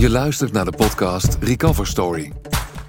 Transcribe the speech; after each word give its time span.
Je 0.00 0.10
luistert 0.10 0.52
naar 0.52 0.64
de 0.64 0.72
podcast 0.76 1.36
Recover 1.40 1.86
Story. 1.86 2.32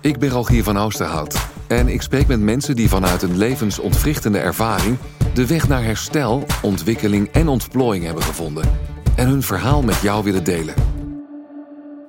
Ik 0.01 0.19
ben 0.19 0.29
Rogier 0.29 0.63
van 0.63 0.77
Oosterhout 0.77 1.47
en 1.67 1.87
ik 1.87 2.01
spreek 2.01 2.27
met 2.27 2.39
mensen 2.39 2.75
die 2.75 2.89
vanuit 2.89 3.21
een 3.21 3.37
levensontwrichtende 3.37 4.39
ervaring 4.39 4.97
de 5.33 5.47
weg 5.47 5.67
naar 5.67 5.83
herstel, 5.83 6.45
ontwikkeling 6.61 7.27
en 7.31 7.47
ontplooiing 7.47 8.05
hebben 8.05 8.23
gevonden 8.23 8.79
en 9.15 9.27
hun 9.27 9.43
verhaal 9.43 9.81
met 9.81 10.01
jou 10.01 10.23
willen 10.23 10.43
delen. 10.43 10.90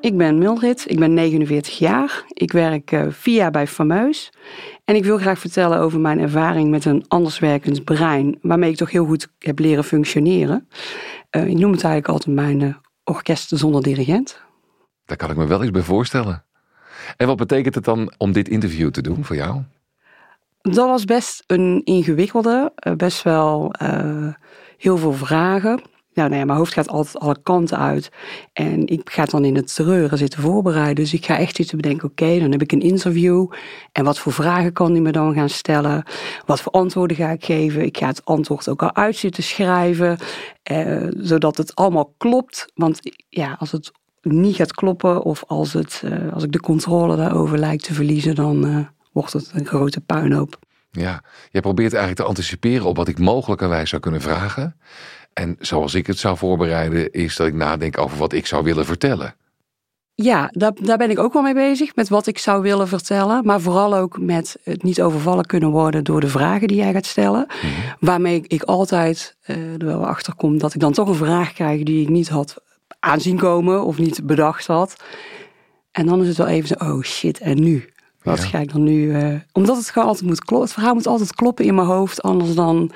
Ik 0.03 0.16
ben 0.16 0.39
Mildred, 0.39 0.84
ik 0.87 0.98
ben 0.98 1.14
49 1.14 1.79
jaar. 1.79 2.25
Ik 2.29 2.53
werk 2.53 2.93
uh, 2.93 3.07
vier 3.09 3.35
jaar 3.35 3.50
bij 3.50 3.67
Fameus. 3.67 4.32
En 4.85 4.95
ik 4.95 5.04
wil 5.04 5.18
graag 5.18 5.39
vertellen 5.39 5.79
over 5.79 6.00
mijn 6.00 6.21
ervaring 6.21 6.71
met 6.71 6.85
een 6.85 7.04
anderswerkend 7.09 7.85
brein, 7.85 8.39
waarmee 8.40 8.71
ik 8.71 8.76
toch 8.76 8.90
heel 8.90 9.04
goed 9.04 9.29
heb 9.39 9.59
leren 9.59 9.85
functioneren. 9.85 10.68
Uh, 11.36 11.46
ik 11.46 11.59
noem 11.59 11.73
het 11.73 11.85
eigenlijk 11.85 12.09
altijd 12.09 12.36
mijn 12.36 12.61
uh, 12.61 12.75
orkest 13.04 13.50
zonder 13.54 13.82
dirigent. 13.82 14.43
Daar 15.04 15.17
kan 15.17 15.31
ik 15.31 15.36
me 15.36 15.46
wel 15.46 15.62
eens 15.62 15.71
bij 15.71 15.82
voorstellen. 15.82 16.45
En 17.17 17.26
wat 17.26 17.37
betekent 17.37 17.75
het 17.75 17.84
dan 17.84 18.12
om 18.18 18.32
dit 18.32 18.48
interview 18.48 18.90
te 18.90 19.03
doen 19.03 19.25
voor 19.25 19.37
jou? 19.37 19.61
Dat 20.61 20.89
was 20.89 21.04
best 21.04 21.43
een 21.46 21.81
ingewikkelde, 21.84 22.73
best 22.96 23.23
wel 23.23 23.75
heel 24.79 24.96
veel 24.96 25.12
vragen. 25.12 25.82
Nou, 26.14 26.29
nou 26.29 26.44
mijn 26.44 26.58
hoofd 26.58 26.72
gaat 26.72 26.89
altijd 26.89 27.18
alle 27.18 27.36
kanten 27.43 27.79
uit. 27.79 28.11
En 28.53 28.86
ik 28.86 29.11
ga 29.11 29.25
dan 29.25 29.44
in 29.44 29.57
het 29.57 29.75
treuren 29.75 30.18
zitten 30.18 30.40
voorbereiden. 30.40 30.94
Dus 30.94 31.14
ik 31.14 31.25
ga 31.25 31.39
echt 31.39 31.57
zitten 31.57 31.76
bedenken, 31.76 32.08
oké, 32.08 32.39
dan 32.39 32.50
heb 32.50 32.62
ik 32.62 32.72
een 32.72 32.80
interview. 32.80 33.47
En 33.92 34.05
wat 34.05 34.19
voor 34.19 34.33
vragen 34.33 34.72
kan 34.72 34.92
die 34.92 35.03
me 35.03 35.12
dan 35.12 35.34
gaan 35.34 35.48
stellen? 35.48 36.05
Wat 36.47 36.61
voor 36.61 36.72
antwoorden 36.72 37.17
ga 37.17 37.31
ik 37.31 37.45
geven? 37.45 37.84
Ik 37.84 37.97
ga 37.97 38.06
het 38.06 38.25
antwoord 38.25 38.69
ook 38.69 38.83
al 38.83 38.95
uit 38.95 39.17
zitten 39.17 39.42
schrijven. 39.42 40.19
Eh, 40.62 41.06
zodat 41.17 41.56
het 41.56 41.75
allemaal 41.75 42.15
klopt. 42.17 42.67
Want 42.75 43.00
ja, 43.28 43.56
als 43.59 43.72
het 43.72 43.92
niet 44.22 44.56
gaat 44.56 44.75
kloppen 44.75 45.22
of 45.22 45.44
als, 45.47 45.72
het, 45.72 46.03
uh, 46.05 46.33
als 46.33 46.44
ik 46.44 46.53
de 46.53 46.61
controle 46.61 47.17
daarover 47.17 47.59
lijkt 47.59 47.84
te 47.84 47.94
verliezen, 47.94 48.34
dan 48.34 48.67
uh, 48.67 48.78
wordt 49.12 49.33
het 49.33 49.50
een 49.55 49.67
grote 49.67 50.00
puinhoop. 50.00 50.59
Ja, 50.98 51.23
jij 51.51 51.61
probeert 51.61 51.93
eigenlijk 51.93 52.23
te 52.23 52.29
anticiperen 52.29 52.87
op 52.87 52.97
wat 52.97 53.09
ik 53.09 53.19
mogelijkerwijs 53.19 53.91
zou 53.91 54.03
kunnen 54.03 54.21
vragen. 54.21 54.77
En 55.33 55.57
zoals 55.59 55.95
ik 55.95 56.07
het 56.07 56.19
zou 56.19 56.37
voorbereiden, 56.37 57.12
is 57.12 57.37
dat 57.37 57.47
ik 57.47 57.55
nadenk 57.55 57.99
over 57.99 58.19
wat 58.19 58.33
ik 58.33 58.47
zou 58.47 58.65
willen 58.65 58.84
vertellen. 58.84 59.34
Ja, 60.15 60.49
daar, 60.53 60.73
daar 60.75 60.99
ben 60.99 61.11
ik 61.11 61.19
ook 61.19 61.33
wel 61.33 61.43
mee 61.43 61.55
bezig, 61.55 61.95
met 61.95 62.09
wat 62.09 62.27
ik 62.27 62.39
zou 62.39 62.62
willen 62.62 62.89
vertellen. 62.89 63.45
Maar 63.45 63.61
vooral 63.61 63.95
ook 63.95 64.19
met 64.19 64.57
het 64.62 64.83
niet 64.83 65.03
overvallen 65.03 65.47
kunnen 65.47 65.71
worden 65.71 66.05
door 66.05 66.21
de 66.21 66.29
vragen 66.29 66.69
die 66.69 66.77
jij 66.77 66.93
gaat 66.93 67.06
stellen. 67.06 67.47
Mhm. 67.49 67.67
Waarmee 68.01 68.45
ik 68.47 68.62
altijd 68.62 69.37
uh, 69.47 69.56
er 69.73 69.87
wel 69.87 70.06
achter 70.06 70.34
kom 70.34 70.59
dat 70.59 70.75
ik 70.75 70.81
dan 70.81 70.93
toch 70.93 71.09
een 71.09 71.15
vraag 71.15 71.53
krijg 71.53 71.83
die 71.83 72.03
ik 72.03 72.09
niet 72.09 72.29
had 72.29 72.56
aanzien 73.01 73.39
komen 73.39 73.84
of 73.84 73.99
niet 73.99 74.27
bedacht 74.27 74.67
had. 74.67 74.97
En 75.91 76.06
dan 76.06 76.21
is 76.21 76.29
het 76.29 76.37
wel 76.37 76.47
even 76.47 76.69
zo, 76.69 76.75
oh 76.84 77.03
shit, 77.03 77.39
en 77.39 77.61
nu? 77.61 77.93
Wat 78.23 78.45
ga 78.45 78.59
ik 78.59 78.73
dan 78.73 78.83
nu... 78.83 79.23
Uh, 79.23 79.41
omdat 79.53 79.77
het 79.77 79.91
gewoon 79.91 80.09
altijd 80.09 80.27
moet 80.27 80.45
kloppen. 80.45 80.69
Het 80.69 80.77
verhaal 80.77 80.95
moet 80.95 81.06
altijd 81.06 81.34
kloppen 81.34 81.65
in 81.65 81.75
mijn 81.75 81.87
hoofd. 81.87 82.23
Anders 82.23 82.55
dan 82.55 82.92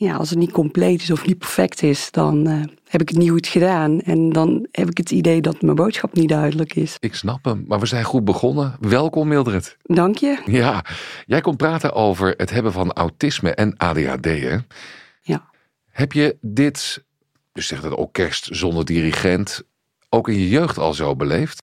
ja, 0.00 0.16
als 0.16 0.30
het 0.30 0.38
niet 0.38 0.50
compleet 0.50 1.02
is 1.02 1.10
of 1.10 1.26
niet 1.26 1.38
perfect 1.38 1.82
is, 1.82 2.10
dan 2.10 2.48
uh, 2.48 2.62
heb 2.84 3.00
ik 3.00 3.08
het 3.08 3.18
niet 3.18 3.30
goed 3.30 3.46
gedaan. 3.46 4.00
En 4.00 4.30
dan 4.32 4.66
heb 4.70 4.90
ik 4.90 4.96
het 4.96 5.10
idee 5.10 5.40
dat 5.40 5.62
mijn 5.62 5.76
boodschap 5.76 6.14
niet 6.14 6.28
duidelijk 6.28 6.74
is. 6.74 6.96
Ik 6.98 7.14
snap 7.14 7.44
hem, 7.44 7.64
maar 7.66 7.80
we 7.80 7.86
zijn 7.86 8.04
goed 8.04 8.24
begonnen. 8.24 8.76
Welkom 8.80 9.28
Mildred. 9.28 9.76
Dank 9.82 10.16
je. 10.16 10.42
Ja, 10.46 10.84
jij 11.26 11.40
komt 11.40 11.56
praten 11.56 11.92
over 11.92 12.34
het 12.36 12.50
hebben 12.50 12.72
van 12.72 12.92
autisme 12.92 13.54
en 13.54 13.76
ADHD, 13.76 14.24
hè? 14.24 14.56
Ja. 15.22 15.50
Heb 15.90 16.12
je 16.12 16.36
dit, 16.40 17.04
dus 17.52 17.66
zeg 17.66 17.80
dat 17.80 17.94
orkest 17.94 18.48
zonder 18.50 18.84
dirigent, 18.84 19.62
ook 20.08 20.28
in 20.28 20.38
je 20.38 20.48
jeugd 20.48 20.78
al 20.78 20.94
zo 20.94 21.16
beleefd? 21.16 21.62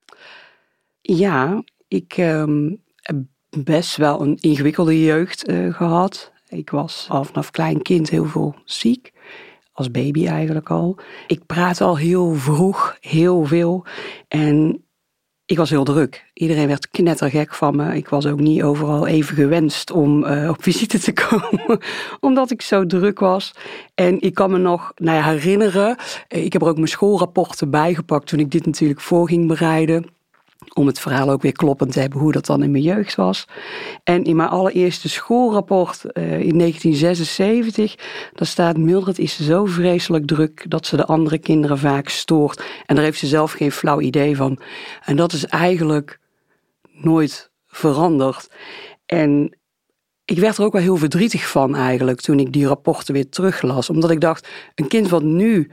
Ja, 1.00 1.62
ik 1.88 2.16
um, 2.18 2.82
heb 3.00 3.16
best 3.64 3.96
wel 3.96 4.20
een 4.20 4.36
ingewikkelde 4.40 5.04
jeugd 5.04 5.48
uh, 5.48 5.74
gehad. 5.74 6.32
Ik 6.48 6.70
was 6.70 7.06
al 7.10 7.24
vanaf 7.24 7.50
klein 7.50 7.82
kind 7.82 8.10
heel 8.10 8.24
veel 8.24 8.54
ziek. 8.64 9.12
Als 9.72 9.90
baby 9.90 10.26
eigenlijk 10.26 10.70
al. 10.70 10.98
Ik 11.26 11.46
praatte 11.46 11.84
al 11.84 11.98
heel 11.98 12.34
vroeg, 12.34 12.96
heel 13.00 13.44
veel. 13.44 13.84
En 14.28 14.84
ik 15.46 15.56
was 15.56 15.70
heel 15.70 15.84
druk. 15.84 16.30
Iedereen 16.32 16.66
werd 16.66 16.90
knettergek 16.90 17.54
van 17.54 17.76
me. 17.76 17.96
Ik 17.96 18.08
was 18.08 18.26
ook 18.26 18.40
niet 18.40 18.62
overal 18.62 19.06
even 19.06 19.36
gewenst 19.36 19.90
om 19.90 20.24
uh, 20.24 20.48
op 20.48 20.62
visite 20.62 20.98
te 20.98 21.12
komen, 21.28 21.78
omdat 22.20 22.50
ik 22.50 22.62
zo 22.62 22.86
druk 22.86 23.18
was. 23.18 23.52
En 23.94 24.20
ik 24.20 24.34
kan 24.34 24.50
me 24.50 24.58
nog 24.58 24.92
nou 24.96 25.22
herinneren, 25.22 25.96
eh, 26.28 26.44
ik 26.44 26.52
heb 26.52 26.62
er 26.62 26.68
ook 26.68 26.76
mijn 26.76 26.88
schoolrapporten 26.88 27.70
bijgepakt 27.70 28.26
toen 28.26 28.38
ik 28.38 28.50
dit 28.50 28.66
natuurlijk 28.66 29.00
voor 29.00 29.28
ging 29.28 29.46
bereiden 29.46 30.15
om 30.74 30.86
het 30.86 31.00
verhaal 31.00 31.30
ook 31.30 31.42
weer 31.42 31.52
kloppend 31.52 31.92
te 31.92 32.00
hebben 32.00 32.20
hoe 32.20 32.32
dat 32.32 32.46
dan 32.46 32.62
in 32.62 32.70
mijn 32.70 32.82
jeugd 32.82 33.14
was. 33.14 33.44
En 34.04 34.24
in 34.24 34.36
mijn 34.36 34.48
allereerste 34.48 35.08
schoolrapport 35.08 36.04
uh, 36.04 36.22
in 36.24 36.58
1976, 36.58 37.94
daar 38.32 38.46
staat 38.46 38.76
Mildred 38.76 39.18
is 39.18 39.40
zo 39.40 39.64
vreselijk 39.64 40.26
druk 40.26 40.64
dat 40.68 40.86
ze 40.86 40.96
de 40.96 41.04
andere 41.04 41.38
kinderen 41.38 41.78
vaak 41.78 42.08
stoort. 42.08 42.64
En 42.86 42.94
daar 42.94 43.04
heeft 43.04 43.18
ze 43.18 43.26
zelf 43.26 43.52
geen 43.52 43.72
flauw 43.72 44.00
idee 44.00 44.36
van. 44.36 44.58
En 45.04 45.16
dat 45.16 45.32
is 45.32 45.46
eigenlijk 45.46 46.20
nooit 46.92 47.50
veranderd. 47.66 48.50
En 49.06 49.56
ik 50.24 50.38
werd 50.38 50.58
er 50.58 50.64
ook 50.64 50.72
wel 50.72 50.82
heel 50.82 50.96
verdrietig 50.96 51.48
van 51.48 51.74
eigenlijk 51.74 52.20
toen 52.20 52.38
ik 52.38 52.52
die 52.52 52.66
rapporten 52.66 53.14
weer 53.14 53.28
teruglas. 53.28 53.90
Omdat 53.90 54.10
ik 54.10 54.20
dacht, 54.20 54.48
een 54.74 54.88
kind 54.88 55.08
wat 55.08 55.22
nu 55.22 55.70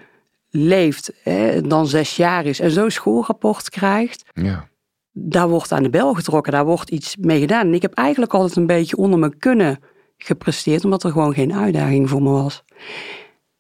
leeft, 0.50 1.12
hè, 1.24 1.62
dan 1.62 1.88
zes 1.88 2.16
jaar 2.16 2.46
is 2.46 2.60
en 2.60 2.72
zo'n 2.72 2.92
schoolrapport 2.92 3.70
krijgt. 3.70 4.24
Ja 4.34 4.72
daar 5.14 5.50
wordt 5.50 5.72
aan 5.72 5.84
de 5.84 5.90
bel 5.90 6.14
getrokken, 6.14 6.52
daar 6.52 6.66
wordt 6.66 6.90
iets 6.90 7.18
mee 7.18 7.40
gedaan. 7.40 7.68
En 7.68 7.74
ik 7.74 7.82
heb 7.82 7.94
eigenlijk 7.94 8.34
altijd 8.34 8.56
een 8.56 8.68
beetje 8.68 8.98
onder 8.98 9.20
mijn 9.20 9.38
kunnen 9.38 9.80
gepresteerd, 10.18 10.84
omdat 10.84 11.04
er 11.04 11.12
gewoon 11.12 11.34
geen 11.34 11.54
uitdaging 11.54 12.10
voor 12.10 12.22
me 12.22 12.30
was. 12.30 12.64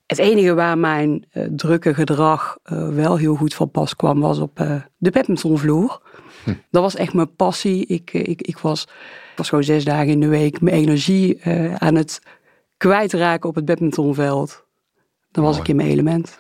Het 0.06 0.18
enige 0.18 0.53
waar 0.53 0.78
mijn 0.78 1.25
uh, 1.34 1.47
drukke 1.56 1.94
gedrag 1.94 2.58
uh, 2.64 2.90
wel 2.90 3.18
heel 3.18 3.36
goed 3.36 3.53
van 3.53 3.72
pas 3.72 3.96
kwam, 3.96 4.19
was 4.19 4.40
op 4.40 4.59
uh, 4.59 4.81
de 4.97 5.12
badmintonvloer. 5.12 6.02
Hm. 6.44 6.53
Dat 6.72 6.81
was 6.81 6.96
echt 6.96 7.14
mijn 7.14 7.36
passie. 7.36 7.85
Ik, 7.85 8.14
ik, 8.14 8.41
ik, 8.41 8.58
was, 8.58 8.88
was 9.35 9.50
gewoon 9.50 9.64
zes 9.64 9.84
dagen 9.84 10.08
in 10.08 10.20
de 10.20 10.28
week 10.28 10.62
mijn 10.62 10.75
energie 10.75 11.44
aan 11.78 11.96
het 11.96 12.22
kwijtraken 12.78 13.50
op 13.50 13.56
het 13.56 13.66
badmintonveld. 13.66 14.66
Dan 15.31 15.44
was 15.44 15.58
ik 15.58 15.68
in 15.68 15.75
mijn 15.75 15.90
element. 15.90 16.38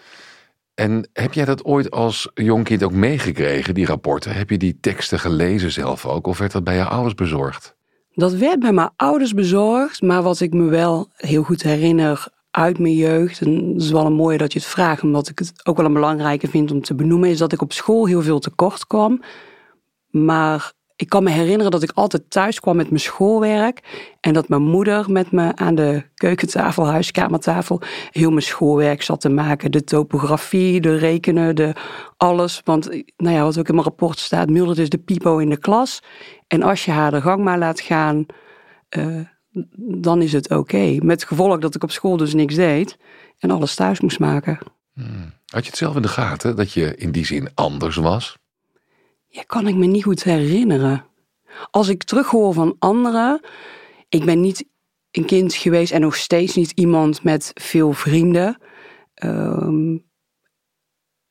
En 0.75 1.09
heb 1.13 1.33
jij 1.33 1.45
dat 1.45 1.65
ooit 1.65 1.91
als 1.91 2.31
jong 2.33 2.63
kind 2.63 2.83
ook 2.83 2.91
meegekregen, 2.91 3.73
die 3.73 3.85
rapporten? 3.85 4.35
Heb 4.35 4.49
je 4.49 4.57
die 4.57 4.77
teksten 4.79 5.19
gelezen 5.19 5.71
zelf 5.71 6.05
ook? 6.05 6.27
Of 6.27 6.37
werd 6.37 6.51
dat 6.51 6.63
bij 6.63 6.75
je 6.75 6.83
ouders 6.83 7.15
bezorgd? 7.15 7.75
Dat 8.13 8.33
werd 8.33 8.59
bij 8.59 8.73
mijn 8.73 8.91
ouders 8.95 9.33
bezorgd, 9.33 10.01
maar 10.01 10.21
wat 10.21 10.39
ik 10.39 10.53
me 10.53 10.69
wel 10.69 11.09
heel 11.15 11.43
goed 11.43 11.63
herinner 11.63 12.27
uit 12.51 12.79
mijn 12.79 12.95
jeugd, 12.95 13.41
en 13.41 13.73
het 13.73 13.81
is 13.81 13.91
wel 13.91 14.05
een 14.05 14.13
mooie 14.13 14.37
dat 14.37 14.53
je 14.53 14.59
het 14.59 14.67
vraagt, 14.67 15.03
omdat 15.03 15.29
ik 15.29 15.39
het 15.39 15.53
ook 15.63 15.77
wel 15.77 15.85
een 15.85 15.93
belangrijke 15.93 16.47
vind 16.47 16.71
om 16.71 16.81
te 16.81 16.95
benoemen, 16.95 17.29
is 17.29 17.37
dat 17.37 17.53
ik 17.53 17.61
op 17.61 17.73
school 17.73 18.05
heel 18.05 18.21
veel 18.21 18.39
tekort 18.39 18.87
kwam. 18.87 19.21
Maar 20.09 20.73
ik 20.95 21.09
kan 21.09 21.23
me 21.23 21.29
herinneren 21.29 21.71
dat 21.71 21.83
ik 21.83 21.91
altijd 21.93 22.29
thuis 22.29 22.59
kwam 22.59 22.75
met 22.75 22.89
mijn 22.89 23.01
schoolwerk. 23.01 23.79
En 24.19 24.33
dat 24.33 24.49
mijn 24.49 24.61
moeder 24.61 25.11
met 25.11 25.31
me 25.31 25.55
aan 25.55 25.75
de 25.75 26.03
keukentafel, 26.15 26.87
huiskamertafel, 26.87 27.81
heel 28.11 28.29
mijn 28.29 28.41
schoolwerk 28.41 29.01
zat 29.01 29.21
te 29.21 29.29
maken. 29.29 29.71
De 29.71 29.83
topografie, 29.83 30.81
de 30.81 30.97
rekenen, 30.97 31.55
de 31.55 31.73
alles. 32.17 32.61
Want 32.63 32.89
nou 33.17 33.35
ja, 33.35 33.43
wat 33.43 33.57
ook 33.57 33.67
in 33.67 33.73
mijn 33.73 33.87
rapport 33.87 34.19
staat, 34.19 34.49
Mildred 34.49 34.77
is 34.77 34.89
de 34.89 34.97
pipo 34.97 35.37
in 35.37 35.49
de 35.49 35.57
klas. 35.57 36.03
En 36.47 36.63
als 36.63 36.85
je 36.85 36.91
haar 36.91 37.11
de 37.11 37.21
gang 37.21 37.43
maar 37.43 37.57
laat 37.57 37.81
gaan, 37.81 38.25
uh, 38.97 39.19
dan 40.01 40.21
is 40.21 40.33
het 40.33 40.49
oké. 40.49 40.97
Met 40.99 41.23
gevolg 41.23 41.59
dat 41.59 41.75
ik 41.75 41.83
op 41.83 41.91
school 41.91 42.17
dus 42.17 42.33
niks 42.33 42.55
deed 42.55 42.97
en 43.39 43.51
alles 43.51 43.75
thuis 43.75 43.99
moest 43.99 44.19
maken. 44.19 44.59
Hmm. 44.93 45.33
Had 45.45 45.63
je 45.63 45.69
het 45.69 45.79
zelf 45.79 45.95
in 45.95 46.01
de 46.01 46.07
gaten 46.07 46.55
dat 46.55 46.71
je 46.71 46.95
in 46.95 47.11
die 47.11 47.25
zin 47.25 47.49
anders 47.53 47.95
was? 47.95 48.37
Ja, 49.33 49.43
kan 49.47 49.67
ik 49.67 49.75
me 49.75 49.85
niet 49.85 50.03
goed 50.03 50.23
herinneren. 50.23 51.05
Als 51.71 51.87
ik 51.87 52.03
terughoor 52.03 52.53
van 52.53 52.75
anderen, 52.79 53.41
ik 54.09 54.25
ben 54.25 54.41
niet 54.41 54.65
een 55.11 55.25
kind 55.25 55.53
geweest 55.53 55.91
en 55.91 56.01
nog 56.01 56.15
steeds 56.15 56.55
niet 56.55 56.71
iemand 56.71 57.23
met 57.23 57.51
veel 57.53 57.93
vrienden. 57.93 58.57
Um, 59.23 60.03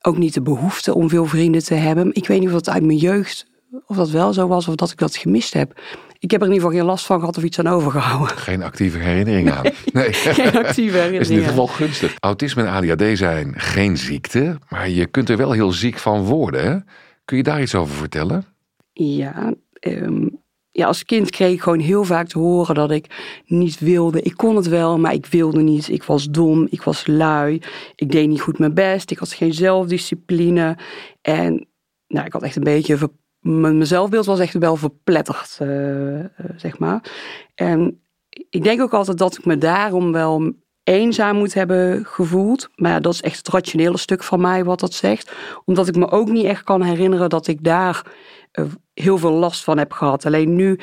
ook 0.01 0.19
niet 0.19 0.35
de 0.35 0.43
behoefte 0.43 0.95
om 0.95 1.09
veel 1.09 1.25
vrienden 1.25 1.65
te 1.65 1.75
hebben. 1.75 2.15
Ik 2.15 2.27
weet 2.27 2.39
niet 2.41 2.49
of 2.49 2.55
dat 2.55 2.69
uit 2.69 2.85
mijn 2.85 2.99
jeugd, 2.99 3.47
of 3.87 3.97
dat 3.97 4.11
wel 4.11 4.33
zo 4.33 4.49
was, 4.49 4.69
of 4.69 4.75
dat 4.75 4.91
ik 4.91 4.99
dat 4.99 5.17
gemist 5.17 5.55
heb. 5.55 5.81
Ik 6.19 6.31
heb 6.31 6.41
er 6.41 6.47
in 6.47 6.53
ieder 6.53 6.67
geval 6.69 6.81
geen 6.81 6.91
last 6.91 7.07
van 7.07 7.19
gehad 7.19 7.37
of 7.37 7.43
iets 7.43 7.59
aan 7.59 7.67
overgehouden. 7.67 8.37
Geen 8.37 8.63
actieve 8.63 8.99
herinnering 8.99 9.51
aan. 9.51 9.65
Nee, 9.93 10.13
geen 10.13 10.57
actieve 10.57 10.97
herinnering. 10.97 11.21
is 11.21 11.29
in 11.29 11.35
ieder 11.35 11.49
geval 11.49 11.67
gunstig. 11.67 12.17
Autisme 12.21 12.63
en 12.63 12.69
ADHD 12.69 13.19
zijn 13.19 13.55
geen 13.57 13.97
ziekte, 13.97 14.59
maar 14.69 14.89
je 14.89 15.07
kunt 15.07 15.29
er 15.29 15.37
wel 15.37 15.53
heel 15.53 15.73
ziek 15.73 15.99
van 15.99 16.25
worden. 16.25 16.65
Hè? 16.65 16.79
Kun 17.25 17.37
je 17.37 17.43
daar 17.43 17.63
iets 17.63 17.75
over 17.75 17.95
vertellen? 17.95 18.45
Ja, 18.93 19.55
ehm, 19.73 20.29
ja, 20.71 20.87
als 20.87 21.05
kind 21.05 21.31
kreeg 21.31 21.53
ik 21.53 21.61
gewoon 21.63 21.79
heel 21.79 22.05
vaak 22.05 22.29
te 22.29 22.39
horen 22.39 22.75
dat 22.75 22.91
ik 22.91 23.41
niet 23.47 23.79
wilde. 23.79 24.23
Ik 24.23 24.37
kon 24.37 24.57
het 24.57 24.69
wel, 24.69 24.99
maar 24.99 25.13
ik 25.13 25.27
wilde 25.27 25.63
niet. 25.63 25.89
Ik 25.89 26.03
was 26.03 26.31
dom, 26.31 26.67
ik 26.71 26.83
was 26.83 27.07
lui, 27.07 27.63
ik 27.95 28.11
deed 28.11 28.29
niet 28.29 28.41
goed 28.41 28.59
mijn 28.59 28.75
best, 28.75 29.11
ik 29.11 29.19
had 29.19 29.33
geen 29.33 29.55
zelfdiscipline. 29.55 30.79
En 31.21 31.69
nou, 32.07 32.27
ik 32.27 32.33
had 32.33 32.43
echt 32.43 32.57
een 32.57 32.63
beetje, 32.63 33.11
mijn 33.41 33.87
zelfbeeld 33.87 34.27
was 34.27 34.41
echt 34.41 34.59
wel 34.59 34.77
verpletterd, 34.77 35.59
uh, 35.63 36.25
zeg 36.57 36.79
maar. 36.79 37.13
En 37.55 38.03
ik 38.29 38.63
denk 38.63 38.81
ook 38.81 38.95
altijd 38.95 39.19
dat 39.19 39.39
ik 39.39 39.45
me 39.45 39.59
daarom 39.59 40.13
wel 40.13 40.53
eenzaam 40.93 41.37
moet 41.37 41.55
hebben 41.55 42.05
gevoeld. 42.05 42.69
Maar 42.75 43.03
dat 43.03 43.15
is 43.15 43.23
echt 43.23 43.37
het 43.37 43.49
rationele 43.49 43.99
stuk 43.99 44.23
van 44.23 44.41
mij 44.41 44.65
wat 44.65 44.81
dat 44.81 44.95
zegt. 44.95 45.33
Omdat 45.65 45.89
ik 45.89 45.97
me 45.97 46.11
ook 46.11 46.29
niet 46.29 46.45
echt 46.45 46.65
kan 46.65 46.83
herinneren 46.83 47.29
dat 47.29 47.47
ik 47.47 47.65
daar 47.65 48.07
uh, 48.53 48.65
heel 48.95 49.19
veel 49.19 49.33
last 49.33 49.65
van 49.65 49.79
heb 49.79 49.93
gehad. 49.93 50.27
Alleen 50.27 50.57
nu, 50.57 50.79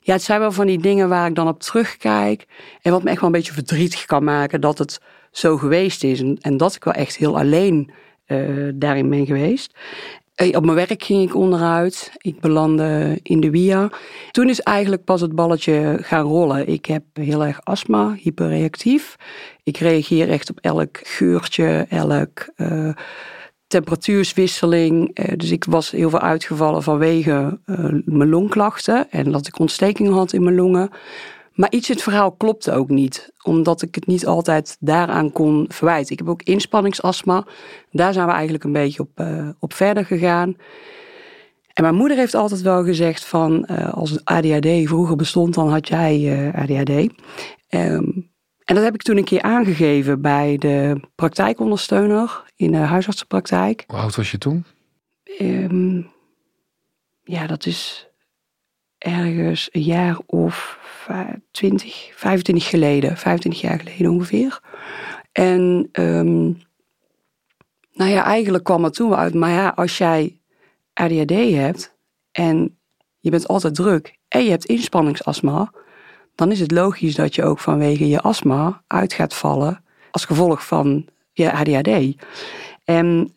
ja, 0.00 0.12
het 0.12 0.22
zijn 0.22 0.40
wel 0.40 0.52
van 0.52 0.66
die 0.66 0.78
dingen 0.78 1.08
waar 1.08 1.28
ik 1.28 1.34
dan 1.34 1.48
op 1.48 1.60
terugkijk. 1.60 2.46
En 2.82 2.90
wat 2.92 3.02
me 3.02 3.10
echt 3.10 3.20
wel 3.20 3.28
een 3.28 3.36
beetje 3.36 3.52
verdrietig 3.52 4.04
kan 4.04 4.24
maken 4.24 4.60
dat 4.60 4.78
het 4.78 5.00
zo 5.30 5.56
geweest 5.56 6.04
is. 6.04 6.22
En, 6.40 6.56
dat 6.56 6.74
ik 6.74 6.84
wel 6.84 6.94
echt 6.94 7.16
heel 7.16 7.38
alleen 7.38 7.90
uh, 8.26 8.70
daarin 8.74 9.10
ben 9.10 9.26
geweest. 9.26 9.74
Eh, 10.34 10.56
op 10.56 10.64
mijn 10.64 10.76
werk 10.76 11.02
ging 11.02 11.22
ik 11.22 11.34
onderuit. 11.34 12.12
Ik 12.18 12.40
belandde 12.40 13.18
in 13.22 13.40
de 13.40 13.50
WIA. 13.50 13.90
Toen 14.30 14.48
is 14.48 14.60
eigenlijk 14.60 15.04
pas 15.04 15.20
het 15.20 15.34
balletje 15.34 15.98
gaan 16.00 16.26
rollen. 16.26 16.68
Ik 16.68 16.86
heb 16.86 17.02
heel 17.12 17.44
erg 17.44 17.60
astma, 17.64 18.14
hyperreactief. 18.18 19.16
Ik 19.62 19.76
reageer 19.76 20.30
echt 20.30 20.50
op 20.50 20.58
elk 20.60 20.98
geurtje, 21.02 21.86
elk 21.88 22.48
uh, 22.56 22.92
temperatuurswisseling. 23.66 25.18
Uh, 25.18 25.36
dus 25.36 25.50
ik 25.50 25.64
was 25.64 25.90
heel 25.90 26.10
veel 26.10 26.20
uitgevallen 26.20 26.82
vanwege 26.82 27.58
mijn 28.04 28.28
longklachten. 28.28 29.10
En 29.10 29.32
dat 29.32 29.46
ik 29.46 29.58
ontstekingen 29.58 30.12
had 30.12 30.32
in 30.32 30.42
mijn 30.42 30.56
longen. 30.56 30.90
Maar 31.54 31.70
iets 31.70 31.88
in 31.88 31.94
het 31.94 32.04
verhaal 32.04 32.32
klopte 32.32 32.72
ook 32.72 32.88
niet, 32.88 33.32
omdat 33.42 33.82
ik 33.82 33.94
het 33.94 34.06
niet 34.06 34.26
altijd 34.26 34.76
daaraan 34.80 35.32
kon 35.32 35.64
verwijten. 35.68 36.12
Ik 36.12 36.18
heb 36.18 36.28
ook 36.28 36.42
inspanningsastma. 36.42 37.46
Daar 37.90 38.12
zijn 38.12 38.26
we 38.26 38.32
eigenlijk 38.32 38.64
een 38.64 38.72
beetje 38.72 39.02
op, 39.02 39.20
uh, 39.20 39.48
op 39.58 39.72
verder 39.72 40.04
gegaan. 40.04 40.56
En 41.72 41.82
mijn 41.82 41.94
moeder 41.94 42.16
heeft 42.16 42.34
altijd 42.34 42.60
wel 42.60 42.84
gezegd 42.84 43.24
van 43.24 43.68
uh, 43.70 43.94
als 43.94 44.24
ADHD 44.24 44.68
vroeger 44.88 45.16
bestond, 45.16 45.54
dan 45.54 45.70
had 45.70 45.88
jij 45.88 46.20
uh, 46.20 46.54
ADHD. 46.54 46.90
Um, 47.68 48.32
en 48.64 48.74
dat 48.74 48.84
heb 48.84 48.94
ik 48.94 49.02
toen 49.02 49.16
een 49.16 49.24
keer 49.24 49.42
aangegeven 49.42 50.20
bij 50.20 50.56
de 50.58 51.00
praktijkondersteuner 51.14 52.42
in 52.56 52.72
de 52.72 52.78
huisartsenpraktijk. 52.78 53.84
Hoe 53.86 53.98
oud 53.98 54.16
was 54.16 54.30
je 54.30 54.38
toen? 54.38 54.64
Um, 55.40 56.10
ja, 57.22 57.46
dat 57.46 57.66
is 57.66 58.08
ergens 58.98 59.68
een 59.72 59.82
jaar 59.82 60.18
of 60.26 60.78
20, 61.50 62.10
25 62.14 62.68
geleden, 62.68 63.16
25 63.16 63.60
jaar 63.60 63.78
geleden 63.78 64.10
ongeveer. 64.10 64.60
En 65.32 65.88
um, 65.92 66.62
nou 67.92 68.10
ja, 68.10 68.24
eigenlijk 68.24 68.64
kwam 68.64 68.84
het 68.84 68.94
toen 68.94 69.08
wel 69.08 69.18
uit. 69.18 69.34
Maar 69.34 69.50
ja, 69.50 69.68
als 69.68 69.98
jij 69.98 70.40
ADHD 70.92 71.30
hebt 71.30 71.96
en 72.32 72.78
je 73.20 73.30
bent 73.30 73.48
altijd 73.48 73.74
druk 73.74 74.18
en 74.28 74.44
je 74.44 74.50
hebt 74.50 74.64
inspanningsastma, 74.64 75.72
dan 76.34 76.50
is 76.50 76.60
het 76.60 76.70
logisch 76.70 77.14
dat 77.14 77.34
je 77.34 77.44
ook 77.44 77.58
vanwege 77.58 78.08
je 78.08 78.20
astma 78.20 78.82
uit 78.86 79.12
gaat 79.12 79.34
vallen 79.34 79.84
als 80.10 80.24
gevolg 80.24 80.66
van 80.66 81.08
je 81.32 81.52
ADHD. 81.52 82.16
En 82.84 83.34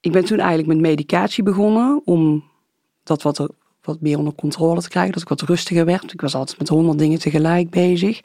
ik 0.00 0.12
ben 0.12 0.24
toen 0.24 0.38
eigenlijk 0.38 0.68
met 0.68 0.78
medicatie 0.78 1.42
begonnen 1.42 2.02
om 2.04 2.44
dat 3.02 3.22
wat, 3.22 3.48
wat 3.82 4.00
meer 4.00 4.18
onder 4.18 4.34
controle 4.34 4.82
te 4.82 4.88
krijgen, 4.88 5.12
dat 5.12 5.22
ik 5.22 5.28
wat 5.28 5.40
rustiger 5.40 5.84
werd. 5.84 6.12
Ik 6.12 6.20
was 6.20 6.34
altijd 6.34 6.58
met 6.58 6.68
honderd 6.68 6.98
dingen 6.98 7.18
tegelijk 7.18 7.70
bezig. 7.70 8.20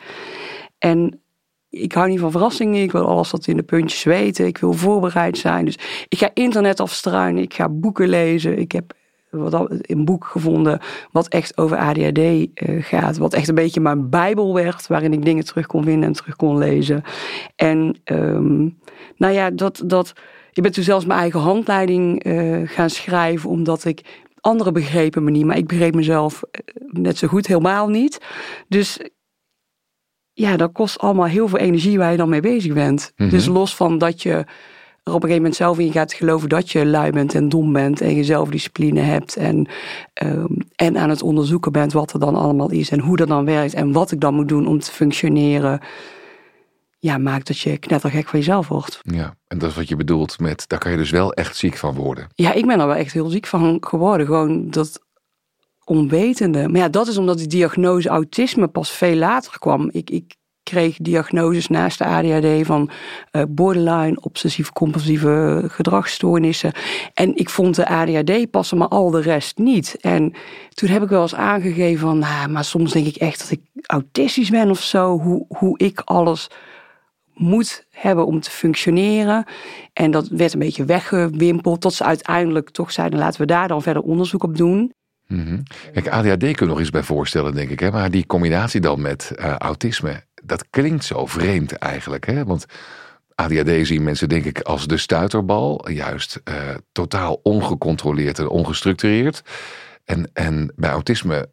En 0.78 1.22
ik 1.70 1.94
hou 1.94 2.10
niet 2.10 2.20
van 2.20 2.32
verrassingen. 2.32 2.82
Ik 2.82 2.92
wil 2.92 3.08
alles 3.08 3.32
wat 3.32 3.48
in 3.48 3.58
de 3.58 3.64
puntjes 3.64 4.04
weten. 4.04 4.46
Ik 4.46 4.58
wil 4.58 4.74
voorbereid 4.74 5.38
zijn. 5.38 5.66
Dus 5.66 5.78
ik 6.08 6.18
ga 6.18 6.30
internet 6.34 6.80
afstruinen. 6.80 7.44
Ik 7.44 7.54
ga 7.54 7.70
boeken 7.70 8.10
lezen. 8.10 8.60
Ik 8.60 8.72
heb 8.72 8.94
een 9.82 10.06
boek 10.06 10.26
gevonden 10.26 10.80
wat 11.12 11.28
echt 11.28 11.58
over 11.58 11.78
ADHD 11.78 12.18
eh, 12.18 12.84
gaat. 12.84 13.18
Wat 13.18 13.34
echt 13.34 13.48
een 13.48 13.56
beetje 13.56 13.82
mijn 13.82 14.10
bijbel 14.10 14.54
werd. 14.54 14.88
Waarin 14.88 15.14
ik 15.14 15.26
dingen 15.26 15.46
terug 15.46 15.66
kon 15.66 15.84
vinden 15.84 16.08
en 16.08 16.14
terug 16.14 16.36
kon 16.36 16.58
lezen. 16.58 17.04
En 17.56 17.98
um, 18.06 18.80
nou 19.18 19.34
ja, 19.34 19.50
dat, 19.50 19.84
dat, 19.86 20.14
ik 20.52 20.64
ben 20.64 20.72
toen 20.72 20.84
zelfs 20.84 21.06
mijn 21.06 21.20
eigen 21.20 21.40
handleiding 21.40 22.26
uh, 22.26 22.68
gaan 22.70 22.90
schrijven. 22.90 23.50
Omdat 23.50 23.86
ik 23.86 24.26
anderen 24.48 24.74
begrepen 24.74 25.24
me 25.24 25.32
niet. 25.32 25.46
Maar 25.46 25.58
ik 25.58 25.68
begreep 25.68 25.96
mezelf 25.96 26.44
eh, 26.52 26.62
net 26.92 27.18
zo 27.18 27.28
goed 27.28 27.48
helemaal 27.48 27.88
niet. 27.88 28.22
Dus 28.68 29.00
ja, 30.34 30.58
dat 30.58 30.72
kost 30.72 31.00
allemaal 31.00 31.26
heel 31.26 31.48
veel 31.48 31.60
energie 31.60 31.98
waar 31.98 32.12
je 32.12 32.18
dan 32.18 32.30
mee 32.30 32.42
bezig 32.42 32.74
bent. 32.74 33.12
Mm 33.16 33.26
-hmm. 33.26 33.38
Dus 33.38 33.46
los 33.46 33.76
van 33.76 33.98
dat 33.98 34.22
je 34.22 34.46
er 35.04 35.14
op 35.14 35.24
een 35.24 35.30
gegeven 35.30 35.36
moment 35.36 35.56
zelf 35.56 35.80
in 35.80 35.92
gaat 35.92 36.14
geloven 36.14 36.50
dat 36.50 36.72
je 36.72 36.86
lui 36.86 37.12
bent 37.12 37.36
en 37.36 37.50
dom 37.50 37.74
bent 37.74 38.02
en 38.02 38.16
je 38.16 38.24
zelfdiscipline 38.24 39.00
hebt 39.00 39.36
en, 39.36 39.68
um, 40.24 40.58
en 40.76 40.98
aan 40.98 41.10
het 41.10 41.22
onderzoeken 41.22 41.72
bent 41.72 41.94
wat 41.94 42.14
er 42.14 42.20
dan 42.20 42.36
allemaal 42.36 42.72
is 42.72 42.90
en 42.90 43.00
hoe 43.00 43.18
dat 43.18 43.28
dan 43.28 43.46
werkt 43.46 43.74
en 43.74 43.92
wat 43.92 44.12
ik 44.12 44.20
dan 44.20 44.34
moet 44.34 44.48
doen 44.48 44.68
om 44.68 44.80
te 44.80 44.92
functioneren. 44.92 45.80
Ja, 47.00 47.18
maakt 47.18 47.48
dat 47.48 47.60
je 47.60 47.78
knettergek 47.78 48.28
van 48.28 48.40
jezelf 48.40 48.68
wordt. 48.68 49.00
Ja, 49.02 49.36
en 49.48 49.58
dat 49.58 49.70
is 49.70 49.76
wat 49.76 49.88
je 49.88 49.96
bedoelt 49.96 50.40
met, 50.40 50.64
daar 50.68 50.80
kan 50.80 50.92
je 50.92 50.98
dus 50.98 51.12
wel 51.12 51.34
echt 51.34 51.58
ziek 51.58 51.78
van 51.78 51.96
worden. 51.96 52.28
Ja, 52.36 52.54
ik 52.54 52.66
ben 52.66 52.80
er 52.80 52.88
wel 52.88 52.96
echt 52.96 53.14
heel 53.14 53.30
ziek 53.30 53.46
van 53.46 53.78
geworden. 53.80 54.26
Gewoon 54.26 54.70
dat 54.70 55.06
onwetende. 55.84 56.68
Maar 56.68 56.82
ja, 56.82 56.90
dat 56.90 57.08
is 57.08 57.18
omdat 57.18 57.38
die 57.38 57.48
diagnose 57.48 58.10
autisme 58.10 58.68
pas 58.68 58.92
veel 58.92 59.16
later 59.16 59.60
kwam. 59.60 59.90
Ik, 59.92 60.10
ik 60.10 60.36
kreeg 60.64 60.98
diagnoses 60.98 61.68
naast 61.68 61.98
de 61.98 62.06
ADHD 62.06 62.66
van 62.66 62.90
uh, 63.32 63.44
borderline, 63.50 64.22
obsessief-compulsieve 64.22 65.64
gedragsstoornissen. 65.68 66.72
En 67.14 67.36
ik 67.36 67.50
vond 67.50 67.76
de 67.76 67.88
ADHD 67.88 68.52
passen, 68.52 68.78
maar 68.78 68.88
al 68.88 69.10
de 69.10 69.22
rest 69.22 69.58
niet. 69.58 69.98
En 70.02 70.34
toen 70.70 70.90
heb 70.90 71.04
ik 71.04 71.10
wel 71.10 71.22
eens 71.22 71.36
aangegeven 71.36 72.00
van, 72.00 72.18
nou, 72.18 72.50
maar 72.50 72.64
soms 72.64 72.92
denk 72.92 73.06
ik 73.06 73.16
echt 73.16 73.40
dat 73.40 73.52
ik 73.52 73.62
autistisch 73.86 74.50
ben 74.50 74.70
of 74.70 74.82
zo. 74.82 75.20
Hoe, 75.20 75.46
hoe 75.48 75.78
ik 75.78 76.02
alles 76.06 76.50
moet 77.38 77.86
hebben 77.90 78.26
om 78.26 78.40
te 78.40 78.52
functioneren. 78.52 79.46
En 79.94 80.12
dat 80.12 80.28
werd 80.28 80.54
een 80.54 80.60
beetje 80.60 80.86
weggewimpeld 80.86 81.82
tot 81.82 81.94
ze 81.94 82.04
uiteindelijk 82.04 82.70
toch 82.70 82.92
zeiden, 82.92 83.20
laten 83.20 83.42
we 83.42 83.48
daar 83.48 83.68
dan 83.68 83.82
verder 83.82 84.02
onderzoek 84.02 84.44
op 84.44 84.58
doen. 84.58 84.94
-hmm. 85.28 85.64
Kijk, 85.94 86.08
ADHD 86.08 86.38
kun 86.38 86.56
je 86.56 86.66
nog 86.66 86.80
eens 86.80 86.90
bij 86.90 87.04
voorstellen, 87.04 87.54
denk 87.54 87.70
ik. 87.70 87.80
Hè? 87.80 87.92
Maar 87.92 88.12
die 88.12 88.26
combinatie 88.26 88.82
dan 88.82 89.02
met 89.02 89.32
uh, 89.40 89.56
autisme, 89.56 90.24
dat 90.44 90.70
klinkt 90.70 91.04
zo 91.04 91.26
vreemd 91.26 91.72
eigenlijk. 91.72 92.26
Hè? 92.26 92.46
Want 92.46 92.66
ADHD 93.36 93.88
zien 93.88 94.04
mensen 94.04 94.30
denk 94.30 94.46
ik 94.46 94.60
als 94.60 94.88
de 94.88 94.98
stuiterbal. 94.98 95.90
Juist 95.90 96.42
uh, 96.44 96.56
totaal 96.92 97.40
ongecontroleerd 97.44 98.40
en 98.40 98.50
ongestructureerd. 98.50 99.42
En, 100.04 100.30
en 100.34 100.74
bij 100.76 100.90
autisme 100.90 101.50